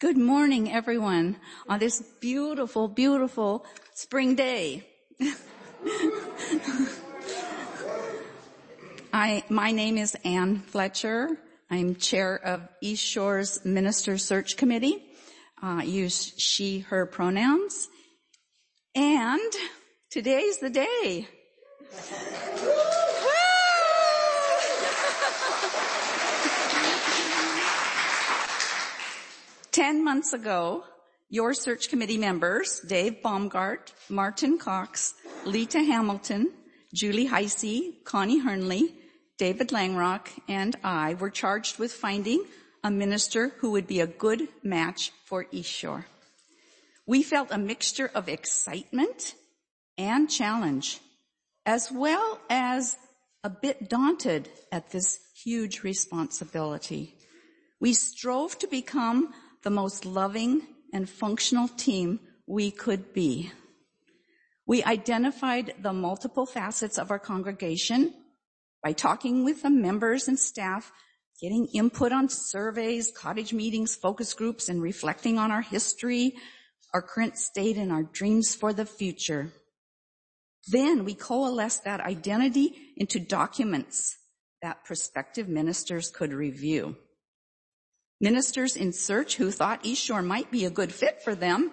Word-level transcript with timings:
Good 0.00 0.16
morning, 0.16 0.72
everyone, 0.72 1.36
on 1.68 1.78
this 1.78 2.02
beautiful, 2.22 2.88
beautiful 2.88 3.66
spring 3.92 4.34
day. 4.34 4.86
I, 9.12 9.44
my 9.50 9.72
name 9.72 9.98
is 9.98 10.16
Ann 10.24 10.60
Fletcher. 10.60 11.38
I'm 11.70 11.96
chair 11.96 12.34
of 12.34 12.66
East 12.80 13.04
Shore's 13.04 13.62
Minister 13.62 14.16
Search 14.16 14.56
Committee. 14.56 15.04
Uh, 15.62 15.82
use 15.84 16.32
she, 16.38 16.78
her 16.78 17.04
pronouns. 17.04 17.86
And 18.94 19.52
today's 20.10 20.60
the 20.60 20.70
day. 20.70 21.28
Ten 29.80 30.04
months 30.04 30.34
ago, 30.34 30.84
your 31.30 31.54
search 31.54 31.88
committee 31.88 32.18
members, 32.18 32.80
Dave 32.80 33.22
Baumgart, 33.24 33.94
Martin 34.10 34.58
Cox, 34.58 35.14
Lita 35.46 35.78
Hamilton, 35.78 36.52
Julie 36.92 37.28
Heisey, 37.28 38.04
Connie 38.04 38.40
Hernley, 38.40 38.94
David 39.38 39.68
Langrock, 39.68 40.28
and 40.46 40.76
I 40.84 41.14
were 41.14 41.30
charged 41.30 41.78
with 41.78 41.94
finding 41.94 42.44
a 42.84 42.90
minister 42.90 43.54
who 43.60 43.70
would 43.70 43.86
be 43.86 44.00
a 44.00 44.06
good 44.06 44.48
match 44.62 45.12
for 45.24 45.46
East 45.50 45.70
Shore. 45.70 46.04
We 47.06 47.22
felt 47.22 47.50
a 47.50 47.56
mixture 47.56 48.10
of 48.14 48.28
excitement 48.28 49.34
and 49.96 50.28
challenge, 50.28 51.00
as 51.64 51.90
well 51.90 52.38
as 52.50 52.98
a 53.42 53.48
bit 53.48 53.88
daunted 53.88 54.50
at 54.70 54.90
this 54.90 55.20
huge 55.42 55.82
responsibility. 55.84 57.14
We 57.80 57.94
strove 57.94 58.58
to 58.58 58.66
become 58.66 59.32
the 59.62 59.70
most 59.70 60.04
loving 60.04 60.62
and 60.92 61.08
functional 61.08 61.68
team 61.68 62.20
we 62.46 62.70
could 62.70 63.12
be. 63.12 63.52
We 64.66 64.82
identified 64.84 65.74
the 65.80 65.92
multiple 65.92 66.46
facets 66.46 66.98
of 66.98 67.10
our 67.10 67.18
congregation 67.18 68.14
by 68.82 68.92
talking 68.92 69.44
with 69.44 69.62
the 69.62 69.70
members 69.70 70.28
and 70.28 70.38
staff, 70.38 70.92
getting 71.40 71.66
input 71.74 72.12
on 72.12 72.28
surveys, 72.28 73.12
cottage 73.16 73.52
meetings, 73.52 73.94
focus 73.94 74.32
groups, 74.34 74.68
and 74.68 74.80
reflecting 74.80 75.38
on 75.38 75.50
our 75.50 75.62
history, 75.62 76.34
our 76.94 77.02
current 77.02 77.38
state, 77.38 77.76
and 77.76 77.92
our 77.92 78.02
dreams 78.02 78.54
for 78.54 78.72
the 78.72 78.86
future. 78.86 79.52
Then 80.68 81.04
we 81.04 81.14
coalesced 81.14 81.84
that 81.84 82.00
identity 82.00 82.74
into 82.96 83.18
documents 83.18 84.16
that 84.62 84.84
prospective 84.84 85.48
ministers 85.48 86.10
could 86.10 86.32
review. 86.32 86.96
Ministers 88.20 88.76
in 88.76 88.92
search 88.92 89.36
who 89.36 89.50
thought 89.50 89.80
East 89.82 90.04
Shore 90.04 90.22
might 90.22 90.50
be 90.50 90.64
a 90.64 90.70
good 90.70 90.92
fit 90.92 91.22
for 91.22 91.34
them 91.34 91.72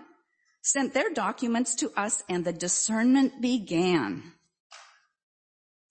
sent 0.67 0.93
their 0.93 1.09
documents 1.13 1.75
to 1.75 1.89
us 1.95 2.23
and 2.27 2.43
the 2.43 2.51
discernment 2.51 3.41
began. 3.41 4.21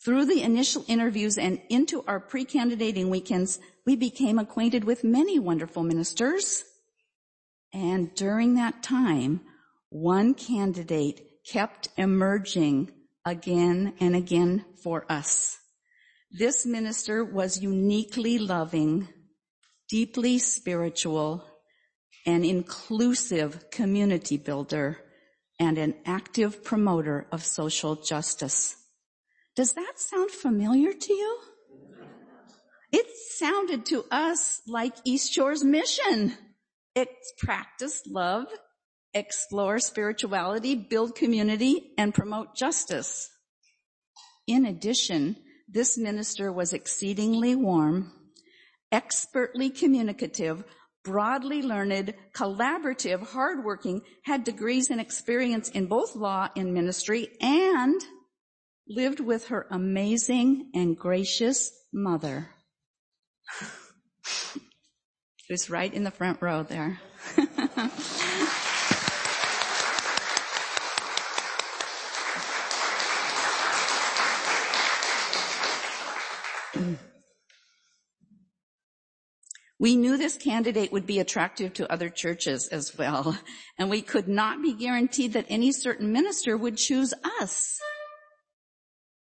Through 0.05 0.27
the 0.27 0.43
initial 0.43 0.85
interviews 0.87 1.39
and 1.39 1.61
into 1.71 2.05
our 2.07 2.21
pre-candidating 2.21 3.09
weekends, 3.09 3.59
we 3.87 3.97
became 3.97 4.39
acquainted 4.39 4.85
with 4.85 5.03
many 5.03 5.39
wonderful 5.39 5.83
ministers. 5.83 6.63
And 7.73 8.15
during 8.15 8.55
that 8.55 8.83
time, 8.83 9.41
one 9.89 10.35
candidate 10.35 11.23
kept 11.51 11.89
emerging 11.97 12.93
again 13.25 13.95
and 13.99 14.15
again 14.15 14.65
for 14.83 15.11
us. 15.11 15.57
This 16.31 16.67
minister 16.67 17.25
was 17.25 17.63
uniquely 17.63 18.39
loving, 18.39 19.09
deeply 19.89 20.39
spiritual, 20.39 21.45
an 22.27 22.45
inclusive 22.45 23.71
community 23.71 24.37
builder, 24.37 24.99
and 25.59 25.79
an 25.79 25.95
active 26.05 26.63
promoter 26.65 27.27
of 27.33 27.45
social 27.45 27.97
justice. 27.97 28.77
Does 29.55 29.73
that 29.73 29.95
sound 29.97 30.31
familiar 30.31 30.93
to 30.93 31.13
you? 31.13 31.39
It 32.93 33.07
sounded 33.37 33.87
to 33.87 34.05
us 34.11 34.61
like 34.67 34.95
East 35.05 35.33
Shore's 35.33 35.65
mission. 35.65 36.35
It's 36.95 37.33
practice 37.39 38.03
love, 38.07 38.47
explore 39.13 39.79
spirituality, 39.79 40.75
build 40.75 41.15
community, 41.15 41.93
and 41.99 42.15
promote 42.15 42.55
justice. 42.55 43.31
In 44.47 44.67
addition, 44.67 45.37
this 45.69 45.99
minister 45.99 46.53
was 46.53 46.73
exceedingly 46.73 47.57
warm, 47.57 48.13
expertly 48.93 49.71
communicative, 49.71 50.65
broadly 51.05 51.63
learned, 51.63 52.15
collaborative, 52.33 53.27
hardworking, 53.29 54.03
had 54.25 54.45
degrees 54.45 54.91
and 54.91 55.01
experience 55.01 55.69
in 55.71 55.87
both 55.87 56.17
law 56.17 56.49
and 56.57 56.75
ministry, 56.75 57.29
and 57.41 58.01
lived 58.89 59.21
with 59.21 59.49
her 59.49 59.67
amazing 59.71 60.71
and 60.75 60.97
gracious 60.97 61.71
mother. 61.93 62.51
Who's 65.49 65.71
right 65.71 65.93
in 65.93 66.03
the 66.03 66.11
front 66.11 66.43
row 66.43 66.65
there. 66.65 66.99
We 79.79 79.95
knew 79.97 80.17
this 80.17 80.37
candidate 80.37 80.91
would 80.93 81.07
be 81.07 81.19
attractive 81.19 81.75
to 81.75 81.93
other 81.93 82.09
churches 82.09 82.69
as 82.69 82.97
well, 82.97 83.39
and 83.79 83.91
we 83.91 84.01
could 84.01 84.27
not 84.27 84.63
be 84.63 84.73
guaranteed 84.73 85.35
that 85.35 85.47
any 85.51 85.71
certain 85.71 86.13
minister 86.13 86.57
would 86.57 86.79
choose 86.79 87.13
us. 87.41 87.79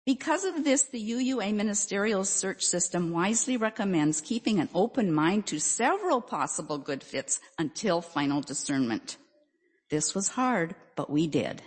Because 0.05 0.45
of 0.45 0.63
this, 0.63 0.83
the 0.83 1.11
UUA 1.11 1.53
ministerial 1.53 2.23
search 2.23 2.63
system 2.63 3.11
wisely 3.11 3.57
recommends 3.57 4.21
keeping 4.21 4.57
an 4.59 4.69
open 4.73 5.11
mind 5.11 5.45
to 5.47 5.59
several 5.59 6.21
possible 6.21 6.77
good 6.77 7.03
fits 7.03 7.41
until 7.59 7.99
final 7.99 8.39
discernment. 8.39 9.17
This 9.89 10.15
was 10.15 10.29
hard, 10.29 10.75
but 10.95 11.09
we 11.09 11.27
did. 11.27 11.61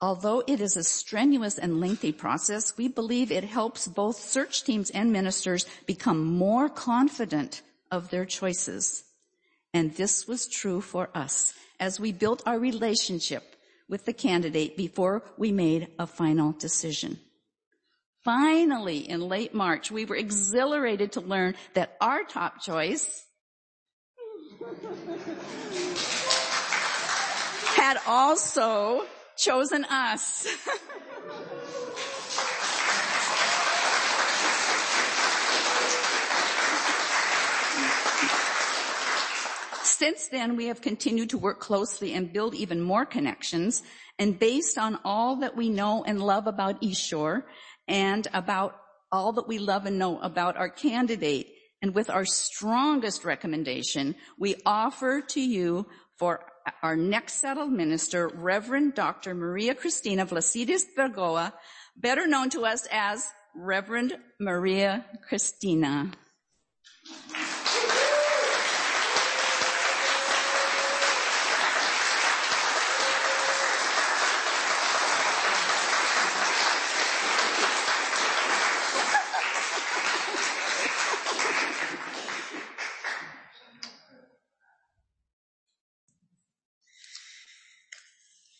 Although 0.00 0.42
it 0.46 0.60
is 0.60 0.76
a 0.76 0.84
strenuous 0.84 1.58
and 1.58 1.80
lengthy 1.80 2.12
process, 2.12 2.76
we 2.76 2.88
believe 2.88 3.32
it 3.32 3.44
helps 3.44 3.88
both 3.88 4.20
search 4.20 4.62
teams 4.62 4.90
and 4.90 5.10
ministers 5.10 5.64
become 5.86 6.22
more 6.22 6.68
confident 6.68 7.62
of 7.90 8.10
their 8.10 8.26
choices. 8.26 9.04
And 9.72 9.94
this 9.94 10.28
was 10.28 10.48
true 10.48 10.82
for 10.82 11.08
us 11.14 11.54
as 11.80 11.98
we 11.98 12.12
built 12.12 12.42
our 12.46 12.58
relationship 12.58 13.56
with 13.88 14.04
the 14.04 14.12
candidate 14.12 14.76
before 14.76 15.22
we 15.38 15.50
made 15.50 15.88
a 15.98 16.06
final 16.06 16.52
decision. 16.52 17.18
Finally, 18.22 19.08
in 19.08 19.20
late 19.20 19.54
March, 19.54 19.90
we 19.90 20.04
were 20.04 20.16
exhilarated 20.16 21.12
to 21.12 21.20
learn 21.20 21.54
that 21.74 21.96
our 22.00 22.24
top 22.24 22.60
choice 22.60 23.24
had 27.76 27.98
also 28.06 29.06
chosen 29.36 29.84
us. 29.84 30.46
Since 39.82 40.28
then, 40.28 40.56
we 40.56 40.66
have 40.66 40.82
continued 40.82 41.30
to 41.30 41.38
work 41.38 41.58
closely 41.58 42.12
and 42.12 42.32
build 42.32 42.54
even 42.54 42.82
more 42.82 43.06
connections. 43.06 43.82
And 44.18 44.38
based 44.38 44.76
on 44.76 44.98
all 45.04 45.36
that 45.36 45.56
we 45.56 45.70
know 45.70 46.04
and 46.04 46.20
love 46.20 46.46
about 46.46 46.76
East 46.82 47.02
Shore 47.02 47.46
and 47.88 48.26
about 48.34 48.76
all 49.10 49.32
that 49.32 49.48
we 49.48 49.58
love 49.58 49.86
and 49.86 49.98
know 49.98 50.18
about 50.20 50.56
our 50.56 50.68
candidate, 50.68 51.48
and 51.80 51.94
with 51.94 52.10
our 52.10 52.24
strongest 52.24 53.24
recommendation, 53.24 54.16
we 54.38 54.56
offer 54.66 55.22
to 55.28 55.40
you 55.40 55.86
for 56.16 56.40
our 56.82 56.96
next 56.96 57.34
settled 57.40 57.72
minister, 57.72 58.28
Reverend 58.28 58.94
Dr. 58.94 59.34
Maria 59.34 59.74
Cristina 59.74 60.26
Vlassidis 60.26 60.84
Burgoa, 60.96 61.52
better 61.96 62.26
known 62.26 62.50
to 62.50 62.64
us 62.64 62.86
as 62.90 63.26
Reverend 63.54 64.16
Maria 64.38 65.04
Cristina. 65.28 66.10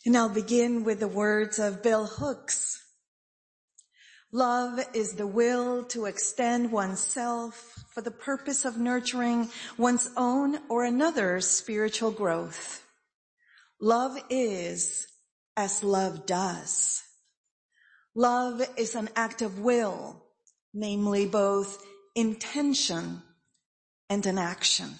And 0.06 0.16
I'll 0.16 0.28
begin 0.28 0.84
with 0.84 1.00
the 1.00 1.08
words 1.08 1.58
of 1.58 1.82
Bell 1.82 2.06
Hooks. 2.06 2.80
Love 4.30 4.78
is 4.94 5.14
the 5.14 5.26
will 5.26 5.82
to 5.86 6.04
extend 6.04 6.70
oneself 6.70 7.84
for 7.92 8.02
the 8.02 8.12
purpose 8.12 8.64
of 8.64 8.78
nurturing 8.78 9.50
one's 9.76 10.08
own 10.16 10.60
or 10.68 10.84
another's 10.84 11.48
spiritual 11.48 12.12
growth. 12.12 12.86
Love 13.80 14.16
is 14.30 15.08
as 15.56 15.82
love 15.82 16.24
does. 16.24 17.02
Love 18.14 18.62
is 18.76 18.94
an 18.94 19.08
act 19.16 19.42
of 19.42 19.58
will, 19.58 20.22
namely 20.72 21.26
both 21.26 21.84
intention 22.14 23.22
and 24.08 24.24
an 24.24 24.38
action. 24.38 24.90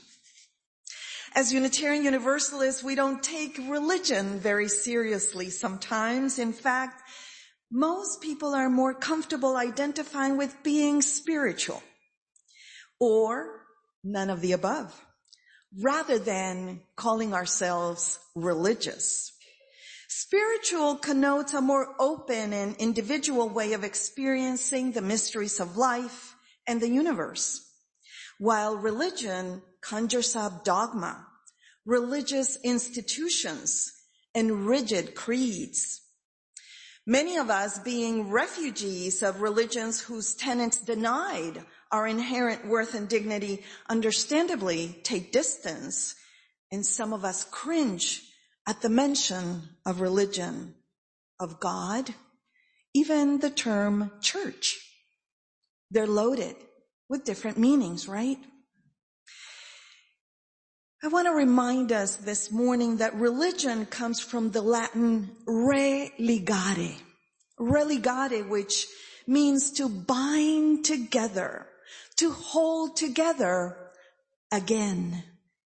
As 1.37 1.53
Unitarian 1.53 2.03
Universalists, 2.03 2.83
we 2.83 2.95
don't 2.95 3.23
take 3.23 3.59
religion 3.69 4.41
very 4.41 4.69
seriously 4.69 5.51
sometimes. 5.51 6.39
In 6.39 6.55
fact, 6.55 7.03
most 7.71 8.23
people 8.23 8.55
are 8.55 8.71
more 8.71 8.95
comfortable 8.95 9.55
identifying 9.55 10.39
with 10.39 10.63
being 10.63 11.03
spiritual 11.03 11.83
or 12.99 13.67
none 14.03 14.31
of 14.31 14.41
the 14.41 14.53
above 14.53 14.99
rather 15.79 16.19
than 16.19 16.81
calling 16.97 17.35
ourselves 17.35 18.19
religious. 18.35 19.31
Spiritual 20.09 20.97
connotes 20.97 21.53
a 21.53 21.61
more 21.61 21.95
open 21.99 22.55
and 22.55 22.75
individual 22.77 23.51
way 23.51 23.75
of 23.75 23.85
experiencing 23.85 24.93
the 24.93 25.03
mysteries 25.03 25.61
of 25.61 25.77
life 25.77 26.35
and 26.67 26.81
the 26.81 26.89
universe, 26.89 27.61
while 28.39 28.75
religion 28.75 29.61
conjures 29.89 30.35
up 30.35 30.65
dogma, 30.65 31.27
religious 31.85 32.59
institutions, 32.65 33.93
and 34.35 34.67
rigid 34.67 35.15
creeds. 35.15 36.01
Many 37.07 37.37
of 37.37 37.51
us 37.51 37.79
being 37.79 38.31
refugees 38.31 39.23
of 39.23 39.41
religions 39.41 40.01
whose 40.01 40.35
tenets 40.35 40.81
denied 40.81 41.65
our 41.93 42.07
inherent 42.07 42.67
worth 42.67 42.95
and 42.95 43.09
dignity 43.09 43.63
understandably 43.89 44.99
take 45.05 45.31
distance 45.31 46.17
and 46.73 46.85
some 46.85 47.13
of 47.13 47.25
us 47.25 47.45
cringe 47.45 48.23
at 48.67 48.83
the 48.83 48.89
mention 48.89 49.69
of 49.87 50.01
religion, 50.01 50.75
of 51.39 51.61
God, 51.61 52.13
even 52.93 53.39
the 53.39 53.51
term 53.51 54.11
church. 54.21 54.77
They're 55.93 56.09
loaded 56.09 56.57
with 57.09 57.25
different 57.25 57.57
meanings, 57.57 58.09
right? 58.09 58.39
I 61.07 61.09
want 61.09 61.29
to 61.29 61.35
remind 61.35 61.93
us 61.93 62.17
this 62.17 62.51
morning 62.51 62.97
that 62.97 63.15
religion 63.15 63.87
comes 63.87 64.19
from 64.19 64.51
the 64.51 64.61
Latin 64.61 65.31
religare. 65.47 66.97
Religare, 67.61 68.49
which 68.49 68.89
means 69.25 69.71
to 69.75 69.89
bind 69.89 70.85
together, 70.85 71.69
to 72.17 72.33
hold 72.33 72.97
together 72.97 73.77
again. 74.51 75.23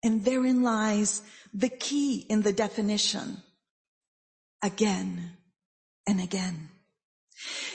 And 0.02 0.26
therein 0.26 0.64
lies 0.64 1.22
the 1.54 1.70
key 1.70 2.26
in 2.28 2.42
the 2.42 2.52
definition. 2.52 3.38
Again 4.64 5.34
and 6.08 6.20
again. 6.20 6.70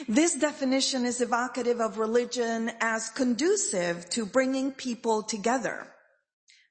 This 0.08 0.34
definition 0.34 1.04
is 1.04 1.20
evocative 1.20 1.80
of 1.80 1.98
religion 1.98 2.72
as 2.80 3.10
conducive 3.10 4.10
to 4.10 4.26
bringing 4.26 4.72
people 4.72 5.22
together 5.22 5.86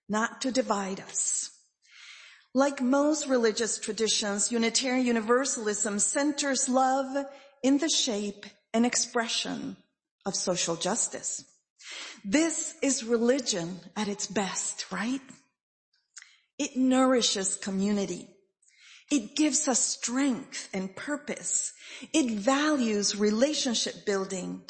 not 0.09 0.41
to 0.41 0.51
divide 0.51 0.99
us. 0.99 1.49
Like 2.53 2.81
most 2.81 3.27
religious 3.27 3.79
traditions, 3.79 4.51
Unitarian 4.51 5.07
Universalism 5.07 5.99
centers 5.99 6.69
love 6.69 7.25
in 7.63 7.79
the 7.79 7.89
shape 7.89 8.45
and 8.73 8.85
expression 8.85 9.75
of 10.25 10.35
social 10.35 10.75
justice. 10.75 11.45
This 12.23 12.75
is 12.81 13.03
religion 13.03 13.79
at 13.95 14.07
its 14.07 14.27
best, 14.27 14.91
right? 14.91 15.21
It 16.59 16.77
nourishes 16.77 17.55
community. 17.55 18.27
It 19.11 19.35
gives 19.35 19.67
us 19.67 19.79
strength 19.79 20.69
and 20.73 20.95
purpose. 20.95 21.73
It 22.13 22.39
values 22.39 23.15
relationship 23.15 24.05
building. 24.05 24.61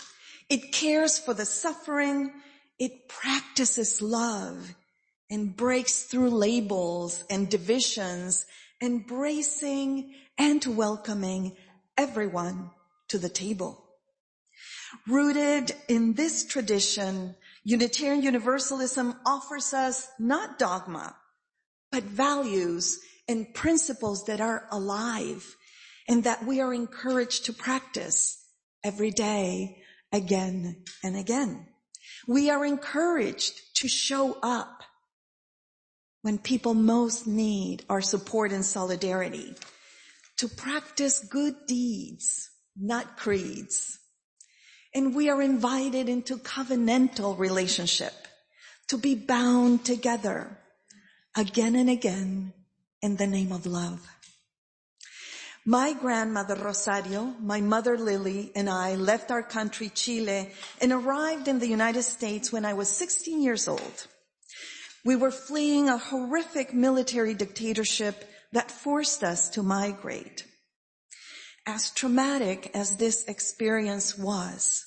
It 0.49 0.71
cares 0.71 1.19
for 1.19 1.33
the 1.33 1.45
suffering. 1.45 2.31
It 2.79 3.07
practices 3.09 4.01
love 4.01 4.73
and 5.33 5.57
breaks 5.57 6.03
through 6.03 6.29
labels 6.29 7.23
and 7.27 7.49
divisions, 7.49 8.45
embracing 8.79 10.13
and 10.37 10.63
welcoming 10.63 11.57
everyone 11.97 12.69
to 13.07 13.17
the 13.17 13.29
table. 13.29 13.83
Rooted 15.07 15.75
in 15.87 16.13
this 16.13 16.45
tradition, 16.45 17.35
Unitarian 17.63 18.21
Universalism 18.21 19.15
offers 19.25 19.73
us 19.73 20.07
not 20.19 20.59
dogma, 20.59 21.15
but 21.91 22.03
values 22.03 22.99
and 23.27 23.51
principles 23.55 24.25
that 24.25 24.39
are 24.39 24.67
alive 24.71 25.55
and 26.07 26.25
that 26.25 26.45
we 26.45 26.61
are 26.61 26.75
encouraged 26.75 27.45
to 27.45 27.53
practice 27.53 28.37
every 28.83 29.09
day 29.09 29.81
again 30.11 30.83
and 31.03 31.17
again. 31.17 31.65
We 32.27 32.51
are 32.51 32.63
encouraged 32.63 33.59
to 33.77 33.87
show 33.87 34.37
up 34.43 34.82
when 36.23 36.37
people 36.37 36.73
most 36.73 37.27
need 37.27 37.83
our 37.89 38.01
support 38.01 38.51
and 38.51 38.65
solidarity, 38.65 39.53
to 40.37 40.47
practice 40.47 41.19
good 41.19 41.53
deeds, 41.67 42.49
not 42.75 43.17
creeds. 43.17 43.99
And 44.95 45.13
we 45.13 45.29
are 45.29 45.41
invited 45.41 46.09
into 46.09 46.37
covenantal 46.37 47.37
relationship 47.37 48.13
to 48.87 48.97
be 48.97 49.15
bound 49.15 49.85
together 49.85 50.57
again 51.35 51.75
and 51.75 51.89
again 51.89 52.53
in 53.01 53.17
the 53.17 53.27
name 53.27 53.51
of 53.51 53.65
love. 53.65 54.07
My 55.65 55.93
grandmother 55.93 56.55
Rosario, 56.55 57.35
my 57.39 57.61
mother 57.61 57.97
Lily, 57.97 58.51
and 58.55 58.69
I 58.69 58.95
left 58.95 59.31
our 59.31 59.43
country, 59.43 59.89
Chile, 59.89 60.51
and 60.81 60.91
arrived 60.91 61.47
in 61.47 61.59
the 61.59 61.67
United 61.67 62.03
States 62.03 62.51
when 62.51 62.65
I 62.65 62.73
was 62.73 62.89
16 62.89 63.41
years 63.41 63.67
old. 63.67 64.07
We 65.05 65.15
were 65.15 65.31
fleeing 65.31 65.89
a 65.89 65.97
horrific 65.97 66.73
military 66.73 67.33
dictatorship 67.33 68.23
that 68.53 68.71
forced 68.71 69.23
us 69.23 69.49
to 69.49 69.63
migrate. 69.63 70.45
As 71.65 71.91
traumatic 71.91 72.71
as 72.73 72.97
this 72.97 73.25
experience 73.25 74.17
was, 74.17 74.85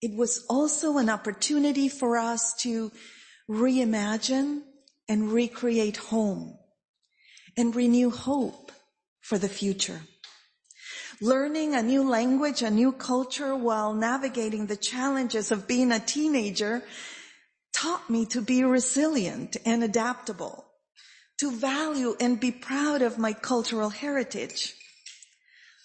it 0.00 0.16
was 0.16 0.44
also 0.48 0.98
an 0.98 1.10
opportunity 1.10 1.88
for 1.88 2.18
us 2.18 2.54
to 2.62 2.92
reimagine 3.48 4.62
and 5.08 5.32
recreate 5.32 5.96
home 5.96 6.56
and 7.56 7.74
renew 7.74 8.10
hope 8.10 8.70
for 9.20 9.38
the 9.38 9.48
future. 9.48 10.02
Learning 11.20 11.74
a 11.74 11.82
new 11.82 12.08
language, 12.08 12.62
a 12.62 12.70
new 12.70 12.92
culture 12.92 13.56
while 13.56 13.92
navigating 13.92 14.66
the 14.66 14.76
challenges 14.76 15.50
of 15.50 15.66
being 15.66 15.90
a 15.90 15.98
teenager 15.98 16.82
taught 17.82 18.10
me 18.10 18.26
to 18.26 18.40
be 18.40 18.64
resilient 18.64 19.56
and 19.64 19.84
adaptable, 19.84 20.66
to 21.38 21.52
value 21.52 22.16
and 22.18 22.40
be 22.40 22.50
proud 22.50 23.02
of 23.02 23.18
my 23.18 23.32
cultural 23.32 23.90
heritage. 23.90 24.74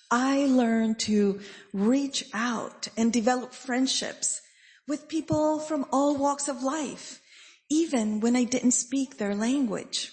I 0.10 0.46
learned 0.46 0.98
to 1.02 1.42
reach 1.72 2.26
out 2.34 2.88
and 2.98 3.14
develop 3.14 3.54
friendships 3.54 4.42
with 4.88 5.08
people 5.08 5.60
from 5.60 5.86
all 5.92 6.18
walks 6.18 6.48
of 6.48 6.64
life, 6.64 7.22
even 7.70 8.22
when 8.22 8.36
I 8.36 8.44
didn't 8.44 8.72
speak 8.72 9.18
their 9.18 9.36
language. 9.36 10.12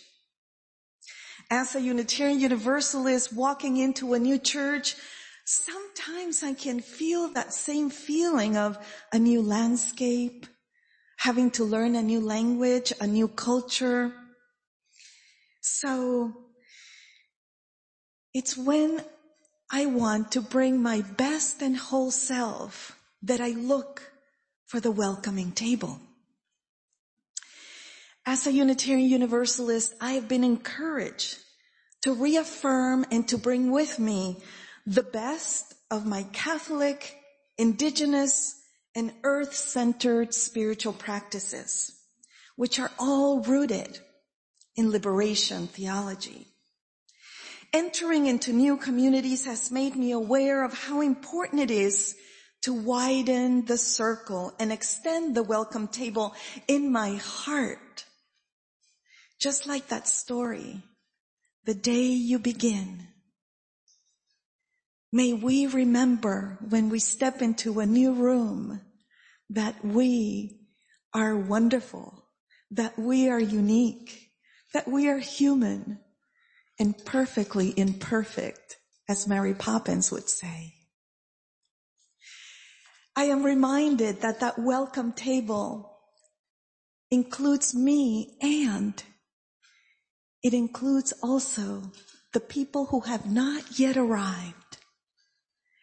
As 1.50 1.74
a 1.74 1.80
Unitarian 1.80 2.40
Universalist 2.40 3.32
walking 3.32 3.78
into 3.78 4.12
a 4.12 4.18
new 4.18 4.38
church, 4.38 4.96
sometimes 5.46 6.42
I 6.42 6.52
can 6.52 6.80
feel 6.80 7.28
that 7.28 7.54
same 7.54 7.88
feeling 7.88 8.58
of 8.58 8.76
a 9.14 9.18
new 9.18 9.40
landscape, 9.40 10.46
having 11.20 11.50
to 11.50 11.62
learn 11.62 11.94
a 11.94 12.02
new 12.02 12.18
language, 12.18 12.94
a 12.98 13.06
new 13.06 13.28
culture. 13.28 14.10
So 15.60 16.32
it's 18.32 18.56
when 18.56 19.04
I 19.70 19.84
want 19.84 20.32
to 20.32 20.40
bring 20.40 20.82
my 20.82 21.02
best 21.02 21.60
and 21.60 21.76
whole 21.76 22.10
self 22.10 22.98
that 23.22 23.38
I 23.38 23.50
look 23.50 24.10
for 24.64 24.80
the 24.80 24.90
welcoming 24.90 25.52
table. 25.52 26.00
As 28.24 28.46
a 28.46 28.52
Unitarian 28.52 29.10
Universalist, 29.10 29.92
I 30.00 30.12
have 30.12 30.26
been 30.26 30.42
encouraged 30.42 31.36
to 32.00 32.14
reaffirm 32.14 33.04
and 33.10 33.28
to 33.28 33.36
bring 33.36 33.70
with 33.70 33.98
me 33.98 34.38
the 34.86 35.02
best 35.02 35.74
of 35.90 36.06
my 36.06 36.22
Catholic, 36.32 37.14
indigenous, 37.58 38.59
and 38.94 39.12
earth-centered 39.22 40.34
spiritual 40.34 40.92
practices, 40.92 41.92
which 42.56 42.78
are 42.78 42.90
all 42.98 43.40
rooted 43.40 43.98
in 44.76 44.90
liberation 44.90 45.66
theology. 45.66 46.46
Entering 47.72 48.26
into 48.26 48.52
new 48.52 48.76
communities 48.76 49.44
has 49.44 49.70
made 49.70 49.94
me 49.94 50.10
aware 50.10 50.64
of 50.64 50.74
how 50.74 51.00
important 51.00 51.60
it 51.60 51.70
is 51.70 52.16
to 52.62 52.74
widen 52.74 53.64
the 53.66 53.78
circle 53.78 54.52
and 54.58 54.72
extend 54.72 55.34
the 55.34 55.42
welcome 55.42 55.86
table 55.86 56.34
in 56.66 56.90
my 56.90 57.14
heart. 57.14 58.04
Just 59.38 59.66
like 59.66 59.88
that 59.88 60.08
story, 60.08 60.82
the 61.64 61.74
day 61.74 62.06
you 62.06 62.38
begin. 62.38 63.06
May 65.12 65.32
we 65.32 65.66
remember 65.66 66.58
when 66.68 66.88
we 66.88 67.00
step 67.00 67.42
into 67.42 67.80
a 67.80 67.86
new 67.86 68.12
room 68.12 68.80
that 69.48 69.84
we 69.84 70.60
are 71.12 71.36
wonderful, 71.36 72.24
that 72.70 72.96
we 72.96 73.28
are 73.28 73.40
unique, 73.40 74.30
that 74.72 74.86
we 74.86 75.08
are 75.08 75.18
human 75.18 75.98
and 76.78 76.96
perfectly 77.04 77.74
imperfect, 77.76 78.76
as 79.08 79.26
Mary 79.26 79.54
Poppins 79.54 80.12
would 80.12 80.28
say. 80.28 80.74
I 83.16 83.24
am 83.24 83.42
reminded 83.42 84.20
that 84.20 84.40
that 84.40 84.58
welcome 84.58 85.12
table 85.12 85.98
includes 87.10 87.74
me 87.74 88.38
and 88.40 89.02
it 90.42 90.54
includes 90.54 91.12
also 91.20 91.90
the 92.32 92.40
people 92.40 92.86
who 92.86 93.00
have 93.00 93.26
not 93.26 93.78
yet 93.78 93.96
arrived. 93.96 94.69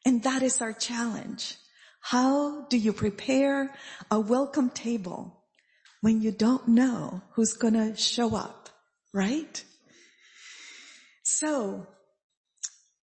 And 0.08 0.24
that 0.24 0.42
is 0.42 0.62
our 0.62 0.72
challenge. 0.72 1.58
How 2.00 2.62
do 2.70 2.78
you 2.78 2.94
prepare 2.94 3.76
a 4.10 4.18
welcome 4.18 4.70
table 4.70 5.44
when 6.00 6.22
you 6.22 6.32
don't 6.32 6.66
know 6.66 7.24
who's 7.34 7.52
gonna 7.52 7.98
show 7.98 8.34
up, 8.34 8.70
right? 9.14 9.62
So, 11.24 11.88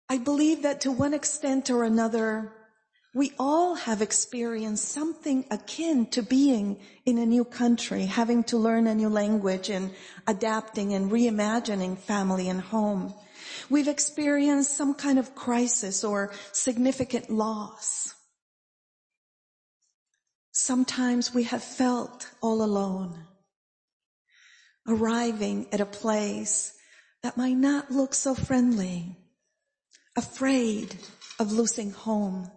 I 0.08 0.16
believe 0.16 0.62
that 0.62 0.80
to 0.80 0.90
one 0.90 1.12
extent 1.12 1.68
or 1.68 1.84
another, 1.84 2.54
we 3.14 3.32
all 3.38 3.75
have 3.75 4.00
experienced 4.00 4.88
something 4.88 5.44
akin 5.50 6.06
to 6.06 6.23
being 6.23 6.80
in 7.04 7.18
a 7.18 7.26
new 7.26 7.44
country, 7.44 8.06
having 8.06 8.44
to 8.44 8.56
learn 8.56 8.87
a 8.87 8.94
new 8.94 9.11
language 9.11 9.68
and 9.68 9.94
adapting 10.26 10.94
and 10.94 11.12
reimagining 11.12 11.99
family 11.99 12.49
and 12.49 12.62
home. 12.62 13.12
We've 13.71 13.88
experienced 13.88 14.76
some 14.76 14.94
kind 14.94 15.18
of 15.18 15.35
crisis 15.35 16.04
or 16.04 16.33
significant 16.52 17.30
loss. 17.30 18.14
Sometimes 20.52 21.35
we 21.35 21.44
have 21.44 21.64
felt 21.64 22.30
all 22.40 22.62
alone, 22.62 23.26
arriving 24.87 25.66
at 25.73 25.80
a 25.80 25.87
place 25.87 26.75
that 27.23 27.37
might 27.37 27.56
not 27.56 27.90
look 27.90 28.14
so 28.14 28.35
friendly, 28.35 29.16
afraid 30.14 30.94
of 31.38 31.52
losing 31.52 31.90
home 31.90 32.50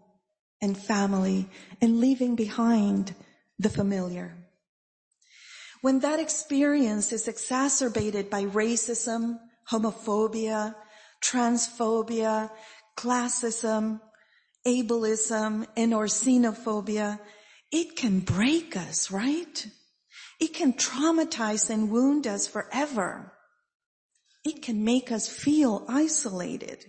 and 0.61 0.77
family 0.77 1.49
and 1.81 1.99
leaving 1.99 2.35
behind 2.35 3.15
the 3.59 3.69
familiar. 3.69 4.35
When 5.81 5.99
that 5.99 6.19
experience 6.19 7.11
is 7.11 7.27
exacerbated 7.27 8.29
by 8.29 8.43
racism, 8.45 9.39
homophobia, 9.71 10.75
transphobia, 11.23 12.49
classism, 12.97 14.01
ableism, 14.65 15.65
and 15.75 15.93
or 15.93 16.05
xenophobia, 16.05 17.19
it 17.71 17.95
can 17.95 18.19
break 18.19 18.75
us, 18.75 19.11
right? 19.11 19.67
It 20.39 20.53
can 20.53 20.73
traumatize 20.73 21.69
and 21.69 21.89
wound 21.89 22.27
us 22.27 22.47
forever. 22.47 23.33
It 24.43 24.61
can 24.61 24.83
make 24.83 25.11
us 25.11 25.27
feel 25.27 25.85
isolated, 25.89 26.85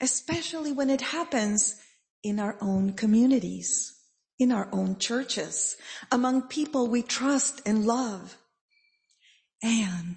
especially 0.00 0.72
when 0.72 0.90
it 0.90 1.00
happens 1.00 1.76
in 2.22 2.40
our 2.40 2.56
own 2.60 2.94
communities, 2.94 3.94
in 4.38 4.50
our 4.50 4.68
own 4.72 4.98
churches, 4.98 5.76
among 6.10 6.42
people 6.48 6.88
we 6.88 7.02
trust 7.02 7.60
and 7.66 7.84
love. 7.84 8.36
And, 9.62 10.16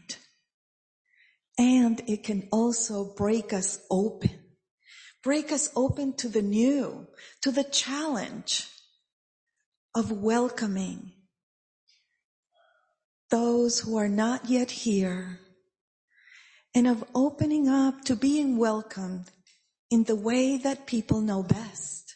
and 1.57 2.01
it 2.07 2.23
can 2.23 2.47
also 2.51 3.13
break 3.15 3.53
us 3.53 3.79
open, 3.89 4.39
break 5.23 5.51
us 5.51 5.69
open 5.75 6.13
to 6.17 6.29
the 6.29 6.41
new, 6.41 7.07
to 7.41 7.51
the 7.51 7.63
challenge 7.63 8.67
of 9.93 10.11
welcoming 10.11 11.11
those 13.29 13.79
who 13.79 13.97
are 13.97 14.09
not 14.09 14.49
yet 14.49 14.71
here 14.71 15.39
and 16.75 16.87
of 16.87 17.03
opening 17.15 17.67
up 17.67 18.03
to 18.03 18.15
being 18.15 18.57
welcomed 18.57 19.31
in 19.89 20.03
the 20.03 20.15
way 20.15 20.57
that 20.57 20.85
people 20.85 21.21
know 21.21 21.43
best. 21.43 22.15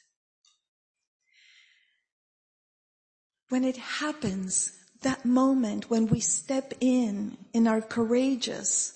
When 3.50 3.64
it 3.64 3.78
happens, 3.78 4.72
that 5.02 5.24
moment 5.24 5.90
when 5.90 6.08
we 6.08 6.20
step 6.20 6.74
in 6.82 7.38
and 7.54 7.68
are 7.68 7.82
courageous 7.82 8.95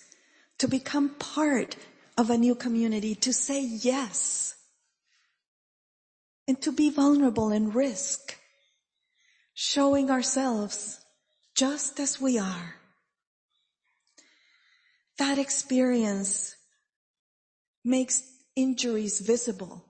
to 0.60 0.68
become 0.68 1.10
part 1.10 1.76
of 2.18 2.30
a 2.30 2.38
new 2.38 2.54
community, 2.54 3.16
to 3.16 3.34
say 3.34 3.62
yes, 3.62 4.56
and 6.48 6.62
to 6.62 6.72
be 6.72 6.90
vulnerable 6.90 7.50
and 7.50 7.74
risk, 7.74 8.38
showing 9.54 10.12
ourselves 10.12 11.00
just 11.56 12.00
as 12.00 12.22
we 12.22 12.38
are. 12.38 12.76
That 15.18 15.38
experience 15.38 16.56
makes 17.84 18.24
injuries 18.56 19.20
visible 19.20 19.86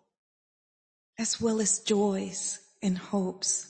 as 1.18 1.42
well 1.42 1.60
as 1.60 1.80
joys 1.80 2.60
and 2.82 2.98
hopes. 2.98 3.68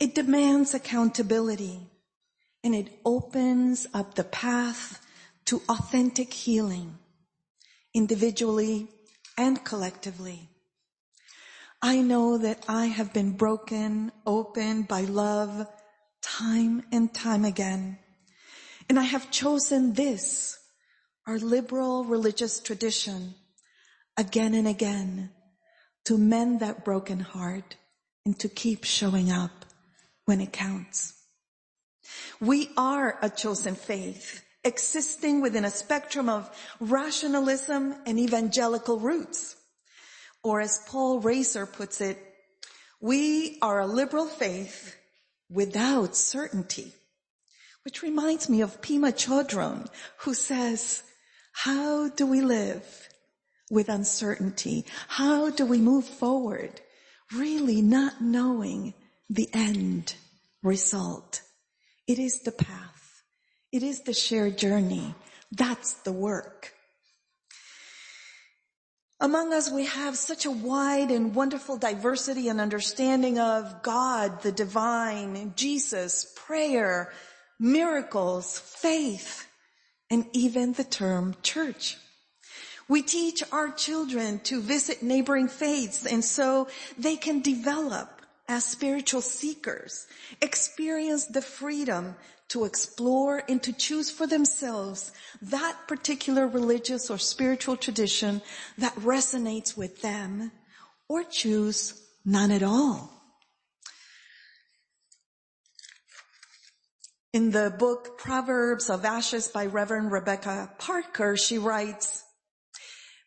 It 0.00 0.14
demands 0.14 0.74
accountability 0.74 1.80
and 2.64 2.74
it 2.74 2.88
opens 3.04 3.86
up 3.92 4.14
the 4.14 4.24
path 4.24 5.05
to 5.46 5.62
authentic 5.68 6.32
healing 6.32 6.98
individually 7.94 8.88
and 9.38 9.64
collectively. 9.64 10.48
I 11.82 12.00
know 12.00 12.38
that 12.38 12.64
I 12.68 12.86
have 12.86 13.12
been 13.12 13.32
broken 13.32 14.12
open 14.26 14.82
by 14.82 15.02
love 15.02 15.66
time 16.22 16.82
and 16.90 17.12
time 17.12 17.44
again. 17.44 17.98
And 18.88 18.98
I 18.98 19.04
have 19.04 19.30
chosen 19.30 19.94
this, 19.94 20.58
our 21.26 21.38
liberal 21.38 22.04
religious 22.04 22.60
tradition, 22.60 23.34
again 24.16 24.54
and 24.54 24.66
again 24.66 25.30
to 26.04 26.16
mend 26.16 26.60
that 26.60 26.84
broken 26.84 27.20
heart 27.20 27.76
and 28.24 28.38
to 28.38 28.48
keep 28.48 28.84
showing 28.84 29.30
up 29.30 29.64
when 30.24 30.40
it 30.40 30.52
counts. 30.52 31.14
We 32.40 32.70
are 32.76 33.18
a 33.22 33.28
chosen 33.28 33.74
faith 33.74 34.42
existing 34.66 35.40
within 35.40 35.64
a 35.64 35.70
spectrum 35.70 36.28
of 36.28 36.50
rationalism 36.80 37.94
and 38.04 38.18
evangelical 38.18 38.98
roots. 38.98 39.56
Or 40.42 40.60
as 40.60 40.82
Paul 40.86 41.22
Rasor 41.22 41.72
puts 41.72 42.00
it, 42.00 42.18
we 43.00 43.58
are 43.62 43.80
a 43.80 43.86
liberal 43.86 44.26
faith 44.26 44.96
without 45.48 46.16
certainty. 46.16 46.92
Which 47.84 48.02
reminds 48.02 48.48
me 48.48 48.62
of 48.62 48.80
Pema 48.82 49.12
Chodron, 49.12 49.88
who 50.18 50.34
says, 50.34 51.02
how 51.52 52.08
do 52.08 52.26
we 52.26 52.40
live 52.40 53.08
with 53.70 53.88
uncertainty? 53.88 54.84
How 55.08 55.50
do 55.50 55.64
we 55.64 55.78
move 55.78 56.04
forward 56.04 56.80
really 57.32 57.80
not 57.80 58.20
knowing 58.20 58.94
the 59.30 59.48
end 59.52 60.14
result? 60.62 61.42
It 62.06 62.18
is 62.18 62.40
the 62.40 62.52
path. 62.52 62.95
It 63.76 63.82
is 63.82 64.00
the 64.00 64.14
shared 64.14 64.56
journey. 64.56 65.14
That's 65.52 65.92
the 65.92 66.10
work. 66.10 66.72
Among 69.20 69.52
us, 69.52 69.70
we 69.70 69.84
have 69.84 70.16
such 70.16 70.46
a 70.46 70.50
wide 70.50 71.10
and 71.10 71.34
wonderful 71.34 71.76
diversity 71.76 72.48
and 72.48 72.58
understanding 72.58 73.38
of 73.38 73.82
God, 73.82 74.40
the 74.40 74.50
divine, 74.50 75.52
Jesus, 75.56 76.32
prayer, 76.34 77.12
miracles, 77.60 78.58
faith, 78.58 79.46
and 80.08 80.24
even 80.32 80.72
the 80.72 80.82
term 80.82 81.36
church. 81.42 81.98
We 82.88 83.02
teach 83.02 83.42
our 83.52 83.70
children 83.70 84.38
to 84.44 84.62
visit 84.62 85.02
neighboring 85.02 85.48
faiths 85.48 86.06
and 86.06 86.24
so 86.24 86.68
they 86.96 87.16
can 87.16 87.42
develop 87.42 88.22
as 88.48 88.64
spiritual 88.64 89.20
seekers, 89.20 90.06
experience 90.40 91.26
the 91.26 91.42
freedom 91.42 92.16
to 92.48 92.64
explore 92.64 93.42
and 93.48 93.62
to 93.62 93.72
choose 93.72 94.10
for 94.10 94.26
themselves 94.26 95.12
that 95.42 95.76
particular 95.88 96.46
religious 96.46 97.10
or 97.10 97.18
spiritual 97.18 97.76
tradition 97.76 98.40
that 98.78 98.94
resonates 98.96 99.76
with 99.76 100.02
them 100.02 100.52
or 101.08 101.24
choose 101.24 102.00
none 102.24 102.50
at 102.50 102.62
all. 102.62 103.12
In 107.32 107.50
the 107.50 107.74
book 107.78 108.16
Proverbs 108.16 108.88
of 108.88 109.04
Ashes 109.04 109.48
by 109.48 109.66
Reverend 109.66 110.10
Rebecca 110.10 110.70
Parker, 110.78 111.36
she 111.36 111.58
writes, 111.58 112.24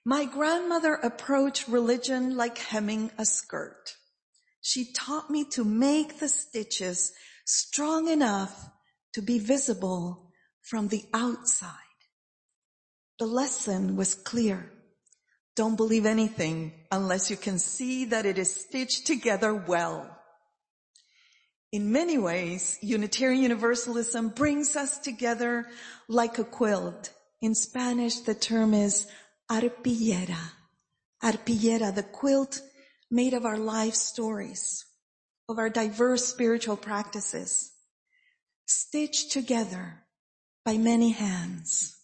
my 0.05 0.25
grandmother 0.25 0.95
approached 0.95 1.67
religion 1.67 2.35
like 2.35 2.57
hemming 2.57 3.11
a 3.17 3.25
skirt. 3.25 3.95
She 4.61 4.91
taught 4.91 5.29
me 5.29 5.45
to 5.51 5.63
make 5.63 6.19
the 6.19 6.29
stitches 6.29 7.11
strong 7.45 8.07
enough 8.07 8.69
to 9.19 9.25
be 9.25 9.37
visible 9.37 10.31
from 10.61 10.87
the 10.87 11.03
outside. 11.13 11.99
The 13.19 13.25
lesson 13.25 13.97
was 13.97 14.15
clear. 14.15 14.71
Don't 15.57 15.75
believe 15.75 16.05
anything 16.05 16.71
unless 16.89 17.29
you 17.29 17.35
can 17.35 17.59
see 17.59 18.05
that 18.05 18.25
it 18.25 18.37
is 18.37 18.55
stitched 18.55 19.05
together 19.05 19.53
well. 19.53 20.09
In 21.73 21.91
many 21.91 22.17
ways, 22.17 22.77
Unitarian 22.81 23.41
Universalism 23.41 24.29
brings 24.29 24.77
us 24.77 24.99
together 24.99 25.67
like 26.07 26.39
a 26.39 26.45
quilt. 26.45 27.11
In 27.41 27.53
Spanish, 27.55 28.21
the 28.21 28.33
term 28.33 28.73
is 28.73 29.05
arpillera. 29.51 30.53
Arpillera, 31.21 31.93
the 31.93 32.03
quilt 32.03 32.61
made 33.11 33.33
of 33.33 33.43
our 33.43 33.57
life 33.57 33.95
stories, 33.95 34.85
of 35.49 35.59
our 35.59 35.69
diverse 35.69 36.25
spiritual 36.25 36.77
practices, 36.77 37.73
stitched 38.69 39.31
together 39.31 40.03
by 40.63 40.77
many 40.77 41.09
hands. 41.09 41.95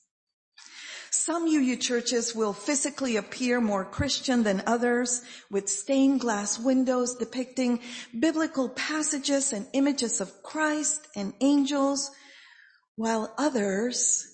Some 1.12 1.48
UU 1.48 1.78
churches 1.78 2.36
will 2.36 2.54
physically 2.54 3.16
appear 3.18 3.62
more 3.62 3.86
Christian 3.86 4.44
than 4.44 4.64
others 4.66 5.22
with 5.52 5.70
stained 5.70 6.22
glass 6.22 6.60
windows 6.60 7.16
depicting 7.16 7.82
biblical 8.20 8.70
passages 8.70 9.54
and 9.54 9.68
images 9.74 10.20
of 10.20 10.42
Christ 10.42 11.08
and 11.16 11.34
angels, 11.42 12.10
while 12.96 13.34
others 13.38 14.26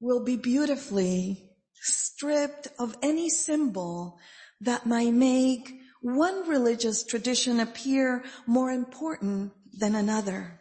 will 0.00 0.24
be 0.24 0.36
beautifully 0.36 1.50
stripped 1.74 2.68
of 2.78 2.96
any 3.02 3.30
symbol 3.30 4.18
that 4.60 4.86
might 4.86 5.14
make 5.14 5.72
one 6.02 6.48
religious 6.48 7.04
tradition 7.04 7.60
appear 7.60 8.24
more 8.46 8.70
important 8.70 9.52
than 9.78 9.94
another. 9.94 10.60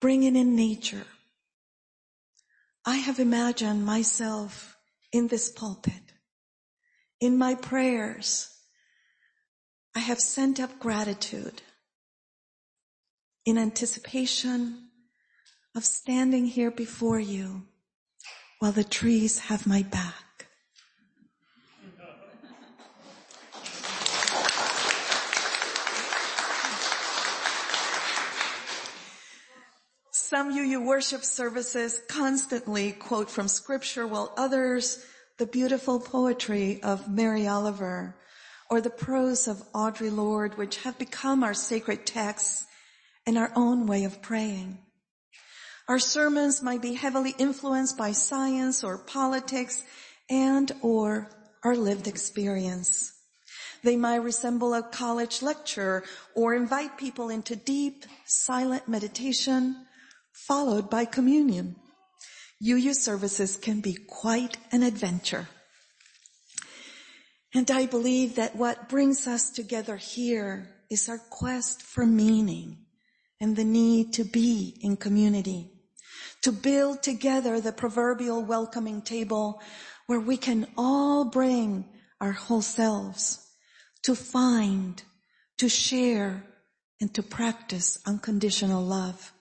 Bringing 0.00 0.36
in 0.36 0.54
nature 0.54 1.06
I 2.88 2.98
have 2.98 3.18
imagined 3.18 3.84
myself 3.84 4.76
in 5.10 5.26
this 5.26 5.50
pulpit. 5.50 6.12
In 7.20 7.36
my 7.36 7.56
prayers, 7.56 8.48
I 9.96 9.98
have 9.98 10.20
sent 10.20 10.60
up 10.60 10.78
gratitude 10.78 11.62
in 13.44 13.58
anticipation 13.58 14.90
of 15.74 15.84
standing 15.84 16.46
here 16.46 16.70
before 16.70 17.18
you 17.18 17.64
while 18.60 18.72
the 18.72 18.84
trees 18.84 19.38
have 19.38 19.66
my 19.66 19.82
back. 19.82 20.25
Some 30.28 30.50
UU 30.50 30.80
worship 30.80 31.22
services 31.22 32.00
constantly 32.08 32.90
quote 32.90 33.30
from 33.30 33.46
scripture 33.46 34.08
while 34.08 34.34
others 34.36 35.06
the 35.38 35.46
beautiful 35.46 36.00
poetry 36.00 36.82
of 36.82 37.08
Mary 37.08 37.46
Oliver 37.46 38.16
or 38.68 38.80
the 38.80 38.90
prose 38.90 39.46
of 39.46 39.62
Audre 39.72 40.10
Lorde, 40.10 40.58
which 40.58 40.78
have 40.78 40.98
become 40.98 41.44
our 41.44 41.54
sacred 41.54 42.06
texts 42.06 42.66
and 43.24 43.38
our 43.38 43.52
own 43.54 43.86
way 43.86 44.02
of 44.02 44.20
praying. 44.20 44.78
Our 45.86 46.00
sermons 46.00 46.60
might 46.60 46.82
be 46.82 46.94
heavily 46.94 47.36
influenced 47.38 47.96
by 47.96 48.10
science 48.10 48.82
or 48.82 48.98
politics 48.98 49.84
and 50.28 50.72
or 50.82 51.30
our 51.62 51.76
lived 51.76 52.08
experience. 52.08 53.12
They 53.84 53.94
might 53.94 54.16
resemble 54.16 54.74
a 54.74 54.82
college 54.82 55.40
lecture 55.40 56.02
or 56.34 56.52
invite 56.52 56.98
people 56.98 57.28
into 57.28 57.54
deep, 57.54 58.06
silent 58.24 58.88
meditation 58.88 59.85
followed 60.46 60.90
by 60.90 61.04
communion. 61.04 61.76
UU 62.62 62.94
services 62.94 63.56
can 63.56 63.80
be 63.80 63.96
quite 64.08 64.56
an 64.72 64.82
adventure. 64.82 65.48
And 67.54 67.70
I 67.70 67.86
believe 67.86 68.34
that 68.36 68.56
what 68.56 68.88
brings 68.88 69.26
us 69.26 69.50
together 69.50 69.96
here 69.96 70.68
is 70.90 71.08
our 71.08 71.18
quest 71.30 71.82
for 71.82 72.04
meaning 72.06 72.78
and 73.40 73.56
the 73.56 73.64
need 73.64 74.12
to 74.14 74.24
be 74.24 74.78
in 74.80 74.96
community, 74.96 75.70
to 76.42 76.52
build 76.52 77.02
together 77.02 77.60
the 77.60 77.72
proverbial 77.72 78.42
welcoming 78.42 79.02
table 79.02 79.60
where 80.06 80.20
we 80.20 80.36
can 80.36 80.66
all 80.76 81.24
bring 81.24 81.84
our 82.20 82.32
whole 82.32 82.62
selves, 82.62 83.46
to 84.02 84.14
find, 84.14 85.02
to 85.58 85.68
share, 85.68 86.44
and 87.00 87.12
to 87.14 87.22
practice 87.22 87.98
unconditional 88.06 88.82
love. 88.82 89.32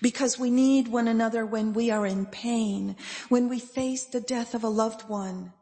Because 0.00 0.38
we 0.38 0.50
need 0.50 0.88
one 0.88 1.08
another 1.08 1.44
when 1.44 1.72
we 1.72 1.90
are 1.90 2.06
in 2.06 2.26
pain, 2.26 2.96
when 3.28 3.48
we 3.48 3.58
face 3.58 4.04
the 4.04 4.20
death 4.20 4.54
of 4.54 4.64
a 4.64 4.68
loved 4.68 5.08
one, 5.08 5.52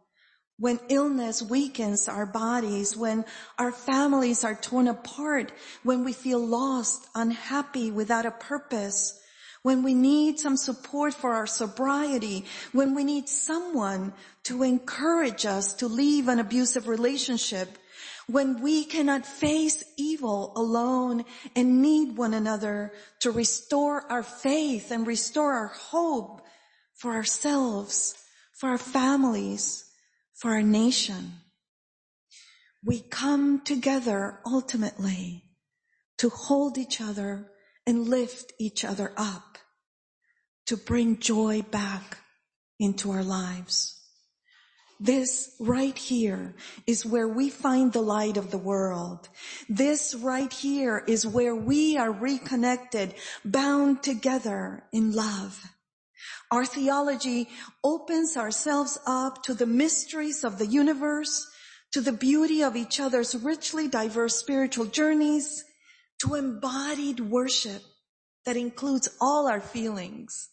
when 0.59 0.81
illness 0.89 1.43
weakens 1.43 2.09
our 2.09 2.25
bodies, 2.25 2.97
when 2.97 3.25
our 3.59 3.73
families 3.73 4.43
are 4.43 4.55
torn 4.55 4.89
apart, 4.89 5.53
when 5.83 6.03
we 6.03 6.13
feel 6.13 6.39
lost, 6.39 7.07
unhappy, 7.15 7.91
without 7.91 8.25
a 8.25 8.31
purpose, 8.31 9.21
when 9.63 9.83
we 9.83 9.95
need 9.95 10.39
some 10.39 10.57
support 10.57 11.13
for 11.13 11.35
our 11.35 11.47
sobriety, 11.47 12.45
when 12.73 12.95
we 12.95 13.05
need 13.05 13.29
someone 13.29 14.15
to 14.45 14.63
encourage 14.63 15.45
us 15.45 15.75
to 15.75 15.89
leave 15.89 16.29
an 16.29 16.39
abusive 16.39 16.89
relationship, 16.89 17.77
when 18.29 18.61
we 18.61 18.85
cannot 18.85 19.25
face 19.25 19.85
evil 19.97 20.53
alone 20.57 21.25
and 21.55 21.81
need 21.81 22.17
one 22.17 22.35
another 22.35 22.93
to 23.21 23.31
restore 23.31 24.11
our 24.11 24.23
faith 24.23 24.91
and 24.91 25.07
restore 25.07 25.53
our 25.53 25.69
hope 25.69 26.43
for 26.95 27.12
ourselves, 27.12 28.15
for 28.53 28.71
our 28.71 28.79
families, 28.79 29.85
for 30.35 30.51
our 30.51 30.62
nation. 30.62 31.35
We 32.85 33.01
come 33.01 33.61
together 33.61 34.41
ultimately 34.45 35.45
to 36.19 36.29
hold 36.29 36.79
each 36.79 37.01
other 37.01 37.51
and 37.87 38.09
lift 38.09 38.53
each 38.59 38.85
other 38.85 39.12
up, 39.17 39.59
to 40.67 40.77
bring 40.77 41.19
joy 41.19 41.62
back 41.62 42.19
into 42.81 43.12
our 43.12 43.23
lives. 43.23 43.96
This 44.99 45.55
right 45.61 45.97
here 45.97 46.55
is 46.87 47.05
where 47.05 47.29
we 47.29 47.51
find 47.51 47.93
the 47.93 48.03
light 48.03 48.37
of 48.37 48.51
the 48.51 48.59
world. 48.59 49.29
This 49.69 50.15
right 50.15 50.53
here 50.53 51.05
is 51.07 51.27
where 51.27 51.55
we 51.55 51.99
are 51.99 52.11
reconnected, 52.11 53.15
bound 53.45 54.03
together 54.03 54.85
in 54.93 55.13
love. 55.13 55.63
Our 56.51 56.65
theology 56.65 57.49
opens 57.85 58.37
ourselves 58.37 58.99
up 59.07 59.43
to 59.45 59.55
the 59.55 59.67
mysteries 59.67 60.45
of 60.45 60.59
the 60.59 60.67
universe, 60.67 61.47
to 61.93 62.01
the 62.01 62.13
beauty 62.13 62.63
of 62.63 62.77
each 62.77 62.99
other's 62.99 63.35
richly 63.35 63.89
diverse 63.89 64.37
spiritual 64.37 64.87
journeys, 64.87 65.65
to 66.21 66.35
embodied 66.35 67.21
worship 67.21 67.83
that 68.47 68.57
includes 68.57 69.09
all 69.21 69.49
our 69.49 69.61
feelings, 69.61 70.49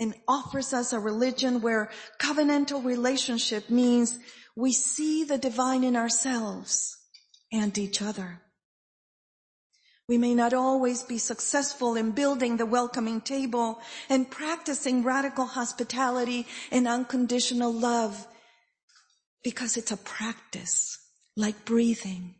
and 0.00 0.14
offers 0.26 0.72
us 0.72 0.92
a 0.92 1.00
religion 1.00 1.60
where 1.60 1.90
covenantal 2.20 2.84
relationship 2.84 3.68
means 3.68 4.18
we 4.56 4.72
see 4.72 5.24
the 5.24 5.38
divine 5.38 5.84
in 5.84 5.96
ourselves 5.96 6.96
and 7.52 7.76
each 7.78 8.00
other. 8.02 8.42
We 10.08 10.16
may 10.16 10.34
not 10.34 10.54
always 10.54 11.02
be 11.02 11.18
successful 11.18 11.94
in 11.94 12.12
building 12.12 12.56
the 12.56 12.64
welcoming 12.66 13.20
table 13.20 13.80
and 14.08 14.30
practicing 14.30 15.04
radical 15.04 15.44
hospitality 15.44 16.46
and 16.72 16.88
unconditional 16.88 17.72
love 17.72 18.26
because 19.44 19.76
it's 19.76 19.92
a 19.92 19.98
practice 19.98 20.98
like 21.36 21.64
breathing. 21.66 22.36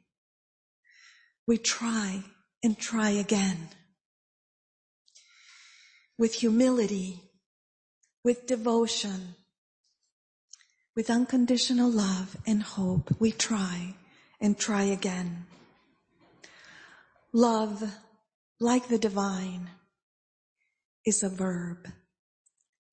We 1.47 1.59
try 1.59 2.25
and 2.63 2.79
try 2.79 3.11
again. 3.11 3.69
With 6.19 6.35
humility 6.35 7.28
with 8.25 8.47
devotion, 8.47 9.35
with 10.95 11.11
unconditional 11.11 11.91
love 11.91 12.37
and 12.47 12.63
hope, 12.63 13.15
we 13.21 13.31
try 13.31 13.95
and 14.41 14.59
try 14.59 14.83
again. 14.83 15.47
Love, 17.33 17.85
like 18.61 18.89
the 18.89 18.99
divine, 18.99 19.71
is 21.05 21.23
a 21.23 21.29
verb 21.29 21.89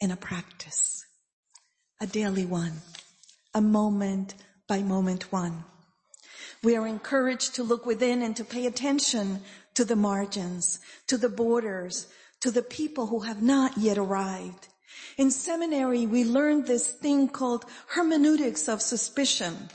and 0.01 0.11
a 0.11 0.15
practice, 0.17 1.05
a 1.99 2.07
daily 2.07 2.45
one, 2.45 2.81
a 3.53 3.61
moment 3.61 4.35
by 4.67 4.81
moment 4.81 5.31
one. 5.31 5.63
We 6.63 6.75
are 6.75 6.88
encouraged 6.88 7.55
to 7.55 7.63
look 7.63 7.85
within 7.85 8.21
and 8.21 8.35
to 8.35 8.43
pay 8.43 8.65
attention 8.65 9.41
to 9.75 9.85
the 9.85 9.95
margins, 9.95 10.79
to 11.07 11.17
the 11.17 11.29
borders, 11.29 12.07
to 12.41 12.51
the 12.51 12.61
people 12.61 13.07
who 13.07 13.21
have 13.21 13.41
not 13.41 13.77
yet 13.77 13.97
arrived, 13.97 14.67
in 15.17 15.31
seminary, 15.31 16.05
we 16.05 16.23
learned 16.23 16.67
this 16.67 16.88
thing 16.88 17.27
called 17.27 17.65
hermeneutics 17.88 18.67
of 18.67 18.81
suspicion. 18.81 19.69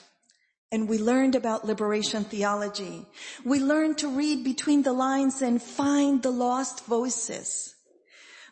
and 0.73 0.89
we 0.89 0.99
learned 0.99 1.35
about 1.35 1.65
liberation 1.65 2.23
theology. 2.25 3.05
We 3.45 3.59
learned 3.59 3.99
to 3.99 4.09
read 4.09 4.45
between 4.45 4.83
the 4.83 4.93
lines 4.93 5.43
and 5.43 5.61
find 5.61 6.23
the 6.23 6.31
lost 6.31 6.85
voices, 6.85 7.75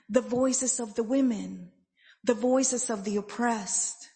the 0.08 0.20
voices 0.20 0.80
of 0.80 0.94
the 0.94 1.04
women, 1.04 1.70
the 2.24 2.34
voices 2.34 2.90
of 2.90 3.04
the 3.04 3.16
oppressed. 3.16 4.08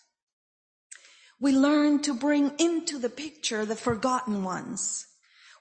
We 1.39 1.53
learned 1.53 2.05
to 2.05 2.15
bring 2.15 2.53
into 2.59 2.99
the 2.99 3.09
picture 3.09 3.65
the 3.65 3.77
forgotten 3.77 4.43
ones. 4.43 5.07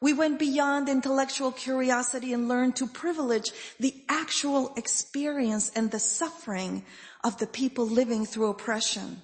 We 0.02 0.14
went 0.14 0.40
beyond 0.40 0.90
intellectual 0.90 1.52
curiosity 1.52 2.34
and 2.34 2.48
learned 2.48 2.76
to 2.78 2.88
privilege 2.88 3.52
the 3.80 3.94
actual 4.10 4.74
experience 4.76 5.72
and 5.76 5.92
the 5.92 6.00
suffering 6.00 6.84
of 7.24 7.38
the 7.38 7.46
people 7.46 7.86
living 7.86 8.26
through 8.26 8.50
oppression. 8.50 9.22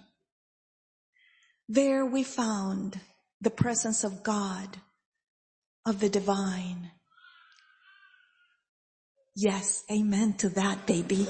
There 1.68 2.06
we 2.06 2.22
found 2.24 3.00
the 3.42 3.50
presence 3.50 4.04
of 4.04 4.22
God, 4.22 4.78
of 5.84 6.00
the 6.00 6.10
divine. 6.10 6.92
Yes, 9.36 9.84
amen 9.92 10.34
to 10.34 10.50
that, 10.50 10.86
baby. 10.86 11.28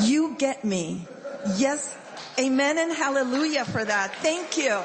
You 0.00 0.34
get 0.38 0.64
me. 0.64 1.06
Yes, 1.56 1.96
amen 2.38 2.78
and 2.78 2.92
hallelujah 2.92 3.66
for 3.66 3.84
that. 3.84 4.14
Thank 4.16 4.56
you. 4.56 4.80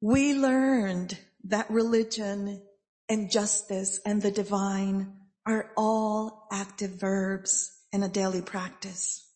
We 0.00 0.34
learned 0.34 1.18
that 1.44 1.70
religion 1.70 2.62
and 3.08 3.30
justice 3.30 4.00
and 4.04 4.22
the 4.22 4.30
divine 4.30 5.14
are 5.46 5.70
all 5.76 6.46
active 6.52 6.92
verbs 6.92 7.70
in 7.92 8.02
a 8.02 8.08
daily 8.08 8.42
practice 8.42 9.28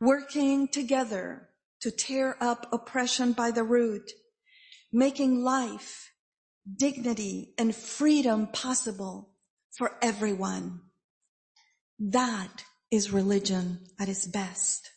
working 0.00 0.68
together 0.68 1.48
to 1.80 1.90
tear 1.90 2.36
up 2.40 2.66
oppression 2.72 3.32
by 3.32 3.50
the 3.50 3.62
root, 3.62 4.10
making 4.92 5.42
life, 5.42 6.10
dignity, 6.76 7.54
and 7.58 7.74
freedom 7.74 8.46
possible 8.48 9.30
for 9.76 9.96
everyone. 10.02 10.80
That 11.98 12.64
is 12.90 13.12
religion 13.12 13.86
at 13.98 14.08
its 14.08 14.26
best. 14.26 14.90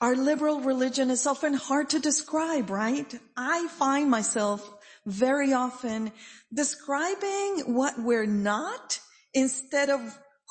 Our 0.00 0.16
liberal 0.16 0.60
religion 0.60 1.10
is 1.10 1.26
often 1.26 1.52
hard 1.52 1.90
to 1.90 1.98
describe, 1.98 2.70
right? 2.70 3.14
I 3.36 3.68
find 3.68 4.10
myself 4.10 4.66
very 5.04 5.52
often 5.52 6.12
describing 6.52 7.74
what 7.74 7.98
we're 7.98 8.24
not 8.24 8.98
instead 9.34 9.90
of 9.90 10.00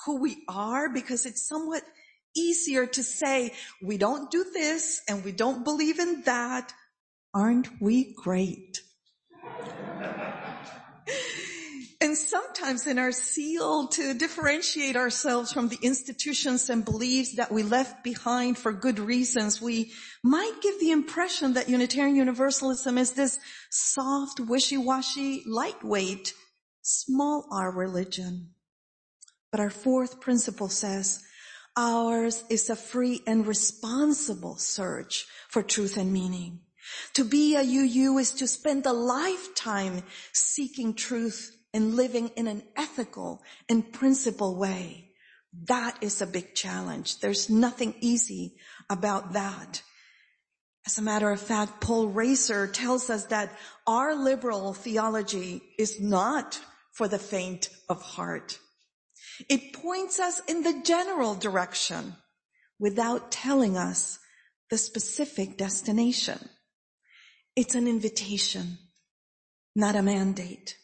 who 0.05 0.21
we 0.21 0.43
are 0.47 0.89
because 0.89 1.25
it's 1.25 1.47
somewhat 1.47 1.81
easier 2.35 2.85
to 2.85 3.01
say, 3.01 3.53
we 3.81 3.97
don't 3.97 4.29
do 4.29 4.45
this 4.53 5.01
and 5.09 5.25
we 5.25 5.31
don't 5.31 5.63
believe 5.63 5.97
in 5.97 6.21
that. 6.23 6.71
Aren't 7.33 7.81
we 7.81 8.13
great? 8.13 8.81
and 12.01 12.17
sometimes 12.17 12.88
in 12.88 12.97
our 12.97 13.12
zeal 13.12 13.88
to 13.88 14.13
differentiate 14.13 14.95
ourselves 14.95 15.51
from 15.51 15.67
the 15.67 15.79
institutions 15.81 16.69
and 16.69 16.85
beliefs 16.85 17.35
that 17.35 17.51
we 17.51 17.62
left 17.62 18.05
behind 18.05 18.57
for 18.57 18.71
good 18.71 18.99
reasons, 18.99 19.62
we 19.62 19.91
might 20.23 20.62
give 20.62 20.79
the 20.79 20.91
impression 20.91 21.53
that 21.53 21.67
Unitarian 21.67 22.15
Universalism 22.15 22.97
is 22.97 23.12
this 23.12 23.38
soft, 23.69 24.39
wishy-washy, 24.39 25.43
lightweight, 25.45 26.33
small 26.81 27.45
r 27.51 27.69
religion. 27.69 28.51
But 29.51 29.59
our 29.59 29.69
fourth 29.69 30.21
principle 30.21 30.69
says, 30.69 31.21
Ours 31.75 32.45
is 32.49 32.69
a 32.69 32.77
free 32.77 33.21
and 33.27 33.45
responsible 33.45 34.55
search 34.55 35.25
for 35.49 35.63
truth 35.63 35.97
and 35.97 36.13
meaning. 36.13 36.62
To 37.15 37.25
be 37.25 37.55
a 37.55 37.62
UU 37.62 38.17
is 38.19 38.31
to 38.33 38.47
spend 38.47 38.85
a 38.85 38.93
lifetime 38.93 40.03
seeking 40.31 40.93
truth 40.93 41.59
and 41.73 41.95
living 41.95 42.29
in 42.29 42.47
an 42.47 42.63
ethical 42.75 43.41
and 43.67 43.91
principled 43.91 44.58
way. 44.58 45.12
That 45.65 45.97
is 46.01 46.21
a 46.21 46.27
big 46.27 46.55
challenge. 46.55 47.19
There's 47.19 47.49
nothing 47.49 47.95
easy 47.99 48.55
about 48.89 49.34
that. 49.34 49.82
As 50.86 50.97
a 50.97 51.03
matter 51.03 51.29
of 51.29 51.41
fact, 51.41 51.82
Paul 51.82 52.12
Rasor 52.12 52.71
tells 52.71 53.10
us 53.10 53.25
that 53.25 53.51
our 53.86 54.15
liberal 54.15 54.73
theology 54.73 55.62
is 55.77 55.99
not 55.99 56.60
for 56.93 57.08
the 57.08 57.19
faint 57.19 57.69
of 57.88 58.01
heart. 58.01 58.60
It 59.49 59.73
points 59.73 60.19
us 60.19 60.41
in 60.47 60.63
the 60.63 60.82
general 60.84 61.36
direction 61.36 62.15
without 62.79 63.32
telling 63.32 63.77
us 63.77 64.19
the 64.69 64.77
specific 64.77 65.58
destination. 65.58 66.49
It's 67.55 67.75
an 67.75 67.88
invitation, 67.88 68.77
not 69.75 69.95
a 69.95 70.01
mandate. 70.01 70.79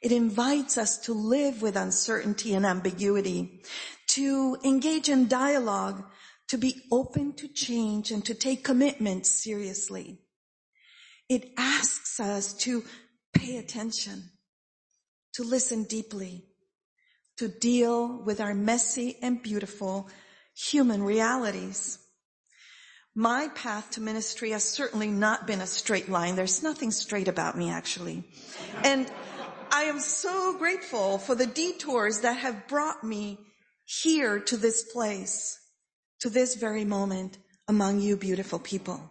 It 0.00 0.12
invites 0.12 0.78
us 0.78 0.98
to 0.98 1.12
live 1.12 1.60
with 1.60 1.76
uncertainty 1.76 2.54
and 2.54 2.64
ambiguity, 2.64 3.62
to 4.08 4.56
engage 4.64 5.08
in 5.08 5.28
dialogue, 5.28 6.04
to 6.48 6.56
be 6.56 6.82
open 6.90 7.34
to 7.34 7.48
change 7.48 8.10
and 8.10 8.24
to 8.24 8.34
take 8.34 8.64
commitment 8.64 9.26
seriously. 9.26 10.20
It 11.28 11.52
asks 11.58 12.20
us 12.20 12.54
to 12.54 12.84
pay 13.34 13.58
attention, 13.58 14.30
to 15.34 15.42
listen 15.42 15.84
deeply, 15.84 16.44
to 17.36 17.48
deal 17.48 18.22
with 18.22 18.40
our 18.40 18.54
messy 18.54 19.16
and 19.20 19.42
beautiful 19.42 20.08
human 20.54 21.02
realities. 21.02 21.98
My 23.14 23.48
path 23.48 23.90
to 23.92 24.00
ministry 24.00 24.50
has 24.50 24.64
certainly 24.64 25.08
not 25.08 25.46
been 25.46 25.60
a 25.60 25.66
straight 25.66 26.08
line. 26.08 26.36
There's 26.36 26.62
nothing 26.62 26.90
straight 26.90 27.28
about 27.28 27.58
me 27.58 27.68
actually. 27.68 28.24
And 28.84 29.10
I 29.70 29.82
am 29.84 30.00
so 30.00 30.56
grateful 30.58 31.18
for 31.18 31.34
the 31.34 31.46
detours 31.46 32.20
that 32.20 32.38
have 32.38 32.68
brought 32.68 33.04
me 33.04 33.38
here 33.84 34.40
to 34.40 34.56
this 34.56 34.82
place, 34.82 35.58
to 36.20 36.30
this 36.30 36.54
very 36.54 36.84
moment 36.84 37.38
among 37.68 38.00
you 38.00 38.16
beautiful 38.16 38.58
people. 38.58 39.10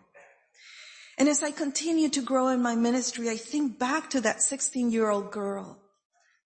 And 1.18 1.28
as 1.28 1.42
I 1.42 1.52
continue 1.52 2.10
to 2.10 2.22
grow 2.22 2.50
in 2.50 2.62
my 2.62 2.76
ministry, 2.76 3.30
I 3.30 3.38
think 3.38 3.80
back 3.80 4.10
to 4.12 4.22
that 4.22 4.42
16 4.42 4.92
year 4.92 5.10
old 5.10 5.32
girl 5.32 5.80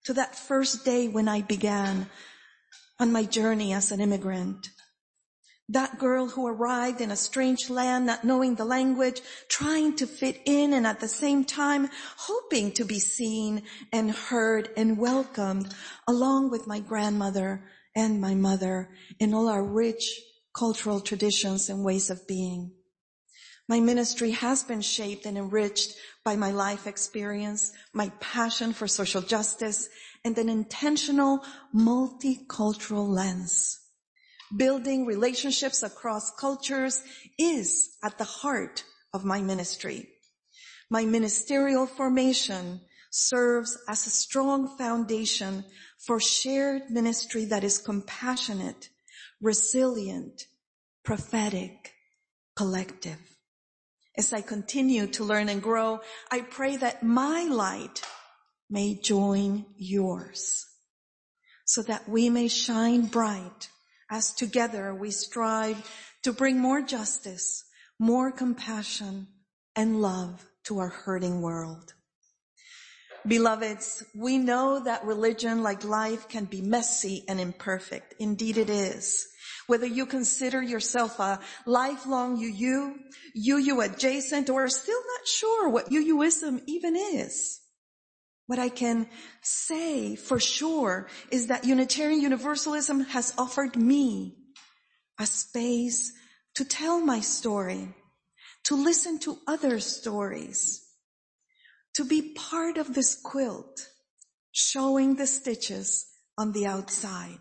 to 0.05 0.13
that 0.13 0.35
first 0.35 0.85
day 0.85 1.07
when 1.07 1.27
I 1.27 1.41
began 1.41 2.09
on 2.99 3.11
my 3.11 3.23
journey 3.23 3.73
as 3.73 3.91
an 3.91 4.01
immigrant. 4.01 4.69
That 5.71 5.99
girl 5.99 6.27
who 6.27 6.47
arrived 6.47 6.99
in 6.99 7.11
a 7.11 7.15
strange 7.15 7.69
land, 7.69 8.05
not 8.05 8.25
knowing 8.25 8.55
the 8.55 8.65
language, 8.65 9.21
trying 9.47 9.95
to 9.95 10.05
fit 10.05 10.41
in 10.43 10.73
and 10.73 10.85
at 10.85 10.99
the 10.99 11.07
same 11.07 11.45
time 11.45 11.89
hoping 12.17 12.73
to 12.73 12.83
be 12.83 12.99
seen 12.99 13.63
and 13.93 14.11
heard 14.11 14.69
and 14.75 14.97
welcomed 14.97 15.73
along 16.09 16.51
with 16.51 16.67
my 16.67 16.81
grandmother 16.81 17.63
and 17.95 18.19
my 18.19 18.35
mother 18.35 18.89
in 19.17 19.33
all 19.33 19.47
our 19.47 19.63
rich 19.63 20.19
cultural 20.53 20.99
traditions 20.99 21.69
and 21.69 21.85
ways 21.85 22.09
of 22.09 22.27
being. 22.27 22.73
My 23.69 23.79
ministry 23.79 24.31
has 24.31 24.63
been 24.63 24.81
shaped 24.81 25.25
and 25.25 25.37
enriched 25.37 25.93
by 26.25 26.35
my 26.35 26.51
life 26.51 26.85
experience, 26.85 27.71
my 27.93 28.09
passion 28.19 28.73
for 28.73 28.89
social 28.89 29.21
justice, 29.21 29.87
and 30.25 30.37
an 30.37 30.49
intentional 30.49 31.45
multicultural 31.73 33.07
lens. 33.07 33.80
Building 34.55 35.05
relationships 35.05 35.83
across 35.83 36.31
cultures 36.31 37.03
is 37.37 37.97
at 38.03 38.17
the 38.17 38.23
heart 38.23 38.83
of 39.13 39.25
my 39.25 39.41
ministry. 39.41 40.09
My 40.89 41.05
ministerial 41.05 41.87
formation 41.87 42.81
serves 43.11 43.77
as 43.87 44.07
a 44.07 44.09
strong 44.09 44.77
foundation 44.77 45.63
for 45.99 46.19
shared 46.19 46.89
ministry 46.89 47.45
that 47.45 47.63
is 47.63 47.77
compassionate, 47.77 48.89
resilient, 49.41 50.47
prophetic, 51.03 51.93
collective 52.55 53.19
as 54.17 54.33
I 54.33 54.41
continue 54.41 55.07
to 55.07 55.23
learn 55.23 55.49
and 55.49 55.61
grow, 55.61 56.01
I 56.29 56.41
pray 56.41 56.77
that 56.77 57.03
my 57.03 57.43
light 57.43 58.01
may 58.69 58.95
join 58.95 59.65
yours 59.77 60.65
so 61.65 61.81
that 61.83 62.09
we 62.09 62.29
may 62.29 62.47
shine 62.47 63.05
bright 63.05 63.69
as 64.11 64.33
together 64.33 64.93
we 64.93 65.09
strive 65.09 65.89
to 66.21 66.31
bring 66.31 66.59
more 66.59 66.81
justice, 66.81 67.63
more 67.97 68.31
compassion 68.31 69.27
and 69.75 70.01
love 70.01 70.45
to 70.65 70.77
our 70.77 70.89
hurting 70.89 71.41
world. 71.41 71.93
Beloveds, 73.25 74.03
we 74.13 74.37
know 74.37 74.83
that 74.83 75.05
religion 75.05 75.63
like 75.63 75.83
life 75.83 76.27
can 76.27 76.45
be 76.45 76.61
messy 76.61 77.23
and 77.27 77.39
imperfect. 77.39 78.13
Indeed 78.19 78.57
it 78.57 78.69
is 78.69 79.27
whether 79.71 79.85
you 79.85 80.05
consider 80.05 80.61
yourself 80.61 81.17
a 81.17 81.39
lifelong 81.65 82.37
UU, 82.37 82.93
UU 83.37 83.79
adjacent, 83.79 84.49
or 84.49 84.67
still 84.67 84.99
not 84.99 85.25
sure 85.25 85.69
what 85.69 85.89
UUism 85.89 86.61
even 86.67 86.97
is. 86.97 87.60
What 88.47 88.59
I 88.59 88.69
can 88.69 89.07
say 89.41 90.15
for 90.15 90.39
sure 90.39 91.07
is 91.31 91.47
that 91.47 91.65
Unitarian 91.65 92.21
Universalism 92.21 93.01
has 93.05 93.33
offered 93.37 93.75
me 93.75 94.37
a 95.19 95.25
space 95.25 96.13
to 96.55 96.65
tell 96.65 96.99
my 96.99 97.21
story, 97.21 97.93
to 98.65 98.75
listen 98.75 99.19
to 99.19 99.37
other 99.47 99.79
stories, 99.79 100.85
to 101.93 102.03
be 102.03 102.33
part 102.33 102.77
of 102.77 102.93
this 102.93 103.15
quilt, 103.15 103.89
showing 104.51 105.15
the 105.15 105.27
stitches 105.27 106.07
on 106.37 106.51
the 106.51 106.65
outside. 106.65 107.39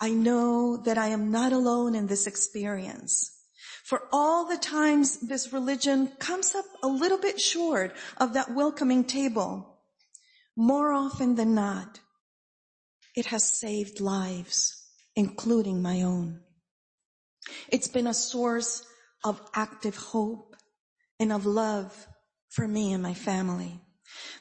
I 0.00 0.10
know 0.10 0.78
that 0.78 0.98
I 0.98 1.08
am 1.08 1.30
not 1.30 1.52
alone 1.52 1.94
in 1.94 2.08
this 2.08 2.26
experience. 2.26 3.30
For 3.84 4.08
all 4.12 4.46
the 4.46 4.56
times 4.56 5.20
this 5.20 5.52
religion 5.52 6.08
comes 6.18 6.54
up 6.54 6.64
a 6.82 6.88
little 6.88 7.18
bit 7.18 7.40
short 7.40 7.94
of 8.16 8.32
that 8.32 8.52
welcoming 8.52 9.04
table, 9.04 9.71
more 10.56 10.92
often 10.92 11.34
than 11.34 11.54
not, 11.54 12.00
it 13.14 13.26
has 13.26 13.44
saved 13.44 14.00
lives, 14.00 14.82
including 15.16 15.82
my 15.82 16.02
own. 16.02 16.40
It's 17.68 17.88
been 17.88 18.06
a 18.06 18.14
source 18.14 18.84
of 19.24 19.40
active 19.54 19.96
hope 19.96 20.56
and 21.18 21.32
of 21.32 21.46
love 21.46 22.06
for 22.50 22.66
me 22.66 22.92
and 22.92 23.02
my 23.02 23.14
family. 23.14 23.80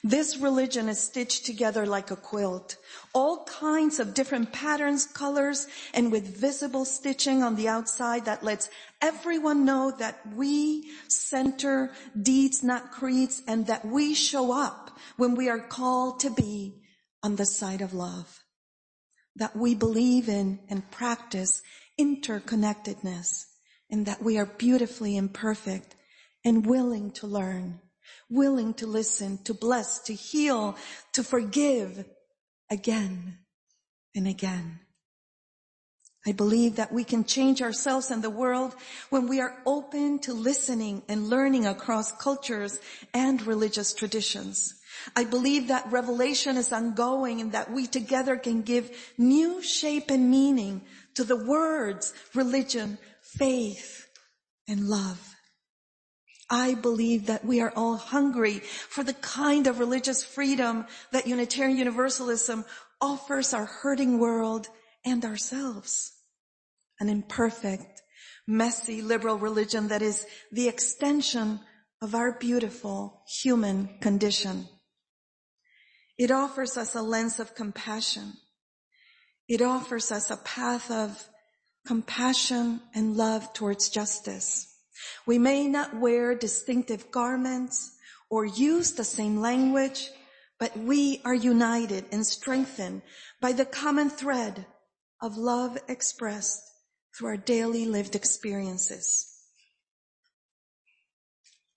This 0.04 0.38
religion 0.38 0.90
is 0.90 1.00
stitched 1.00 1.46
together 1.46 1.86
like 1.86 2.10
a 2.10 2.16
quilt. 2.16 2.78
All 3.14 3.46
kinds 3.46 4.00
of 4.00 4.14
different 4.14 4.52
patterns, 4.52 5.06
colors, 5.06 5.68
and 5.94 6.12
with 6.12 6.36
visible 6.38 6.86
stitching 6.86 7.44
on 7.44 7.56
the 7.56 7.68
outside 7.68 8.26
that 8.26 8.44
lets 8.44 8.70
everyone 9.02 9.64
know 9.64 9.92
that 10.00 10.20
we 10.36 10.92
center 11.08 11.92
deeds, 12.20 12.64
not 12.64 12.92
creeds, 12.92 13.44
and 13.48 13.68
that 13.68 13.86
we 13.86 14.14
show 14.14 14.52
up 14.52 14.92
when 15.18 15.36
we 15.36 15.50
are 15.50 15.60
called 15.60 16.20
to 16.22 16.32
be 16.32 16.82
on 17.22 17.36
the 17.36 17.46
side 17.46 17.82
of 17.82 17.94
love. 17.94 18.44
That 19.36 19.56
we 19.56 19.76
believe 19.76 20.28
in 20.28 20.60
and 20.70 20.90
practice 20.90 21.62
interconnectedness 22.00 23.46
and 23.92 24.06
that 24.06 24.24
we 24.24 24.38
are 24.38 24.46
beautifully 24.46 25.16
imperfect 25.16 25.96
and 26.44 26.66
willing 26.66 27.12
to 27.12 27.28
learn 27.28 27.80
willing 28.30 28.74
to 28.76 28.88
listen, 28.88 29.38
to 29.44 29.54
bless, 29.54 30.00
to 30.00 30.14
heal, 30.14 30.76
to 31.14 31.24
forgive 31.24 32.06
again 32.70 33.38
and 34.16 34.28
again. 34.28 34.80
I 36.26 36.34
believe 36.34 36.76
that 36.76 36.92
we 36.92 37.04
can 37.04 37.24
change 37.24 37.62
ourselves 37.64 38.12
and 38.12 38.24
the 38.24 38.30
world 38.30 38.76
when 39.10 39.28
we 39.28 39.42
are 39.42 39.58
open 39.66 40.20
to 40.20 40.34
listening 40.34 41.02
and 41.08 41.30
learning 41.30 41.66
across 41.66 42.12
cultures 42.12 42.80
and 43.14 43.42
religious 43.42 43.92
traditions. 43.94 44.76
I 45.16 45.24
believe 45.24 45.70
that 45.70 45.92
revelation 45.92 46.58
is 46.58 46.72
ongoing 46.72 47.42
and 47.42 47.54
that 47.54 47.72
we 47.72 47.88
together 47.88 48.38
can 48.38 48.62
give 48.62 49.14
new 49.18 49.64
shape 49.64 50.12
and 50.12 50.30
meaning 50.30 50.82
to 51.16 51.24
the 51.24 51.44
words 51.44 52.14
religion, 52.36 53.00
faith, 53.22 54.08
and 54.68 54.88
love. 54.88 55.31
I 56.52 56.74
believe 56.74 57.28
that 57.28 57.46
we 57.46 57.62
are 57.62 57.72
all 57.78 57.96
hungry 57.96 58.60
for 58.60 59.06
the 59.06 59.14
kind 59.14 59.68
of 59.68 59.80
religious 59.80 60.22
freedom 60.22 60.86
that 61.14 61.26
Unitarian 61.26 61.78
Universalism 61.78 62.66
offers 63.00 63.54
our 63.54 63.66
hurting 63.66 64.20
world 64.20 64.68
and 65.06 65.24
ourselves. 65.24 66.12
An 67.00 67.08
imperfect, 67.08 68.02
messy 68.46 69.02
liberal 69.02 69.38
religion 69.38 69.88
that 69.88 70.02
is 70.02 70.26
the 70.52 70.68
extension 70.68 71.62
of 72.02 72.14
our 72.14 72.38
beautiful 72.38 73.24
human 73.42 73.98
condition. 74.02 74.68
It 76.18 76.32
offers 76.32 76.76
us 76.76 76.96
a 76.96 77.02
lens 77.02 77.40
of 77.40 77.56
compassion. 77.56 78.34
It 79.48 79.62
offers 79.62 80.12
us 80.12 80.30
a 80.30 80.38
path 80.38 80.92
of 80.92 81.30
compassion 81.88 82.82
and 82.94 83.16
love 83.16 83.54
towards 83.54 83.90
justice. 83.90 84.71
We 85.26 85.38
may 85.38 85.68
not 85.68 85.96
wear 85.96 86.36
distinctive 86.36 87.12
garments 87.12 87.92
or 88.30 88.46
use 88.46 88.94
the 88.94 89.04
same 89.04 89.40
language, 89.42 90.10
but 90.60 90.78
we 90.78 91.22
are 91.26 91.34
united 91.34 92.06
and 92.12 92.26
strengthened 92.26 93.02
by 93.40 93.52
the 93.52 93.66
common 93.66 94.10
thread 94.10 94.66
of 95.22 95.38
love 95.38 95.78
expressed 95.88 96.62
through 97.16 97.30
our 97.30 97.38
daily 97.38 97.86
lived 97.86 98.16
experiences. 98.16 99.28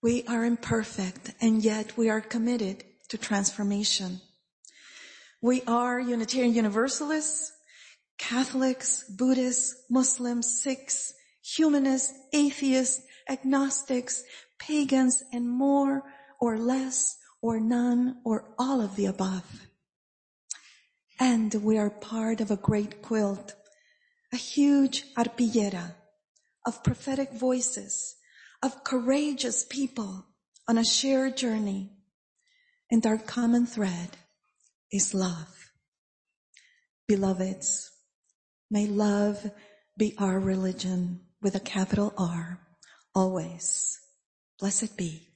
We 0.01 0.23
are 0.27 0.45
imperfect 0.45 1.33
and 1.41 1.63
yet 1.63 1.97
we 1.97 2.09
are 2.09 2.21
committed 2.21 2.83
to 3.09 3.17
transformation. 3.17 4.21
We 5.41 5.61
are 5.67 5.99
Unitarian 5.99 6.53
Universalists, 6.53 7.51
Catholics, 8.17 9.03
Buddhists, 9.09 9.75
Muslims, 9.89 10.61
Sikhs, 10.61 11.13
humanists, 11.43 12.13
atheists, 12.33 13.01
agnostics, 13.29 14.23
pagans, 14.59 15.23
and 15.31 15.49
more 15.49 16.03
or 16.39 16.57
less 16.57 17.17
or 17.41 17.59
none 17.59 18.17
or 18.23 18.53
all 18.57 18.81
of 18.81 18.95
the 18.95 19.05
above. 19.05 19.67
And 21.19 21.53
we 21.55 21.77
are 21.77 21.89
part 21.89 22.41
of 22.41 22.51
a 22.51 22.57
great 22.57 23.01
quilt, 23.01 23.53
a 24.33 24.37
huge 24.37 25.05
arpillera 25.17 25.95
of 26.65 26.83
prophetic 26.83 27.31
voices, 27.31 28.15
of 28.61 28.83
courageous 28.83 29.63
people 29.63 30.25
on 30.67 30.77
a 30.77 30.83
shared 30.83 31.37
journey. 31.37 31.91
And 32.91 33.05
our 33.05 33.17
common 33.17 33.65
thread 33.65 34.17
is 34.91 35.13
love. 35.13 35.71
Beloveds, 37.07 37.89
may 38.69 38.87
love 38.87 39.51
be 39.97 40.15
our 40.17 40.39
religion 40.39 41.21
with 41.41 41.55
a 41.55 41.59
capital 41.59 42.13
R 42.17 42.64
always. 43.15 43.99
Blessed 44.59 44.97
be. 44.97 45.27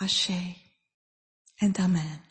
Ashe 0.00 0.56
and 1.60 1.78
Amen. 1.78 2.27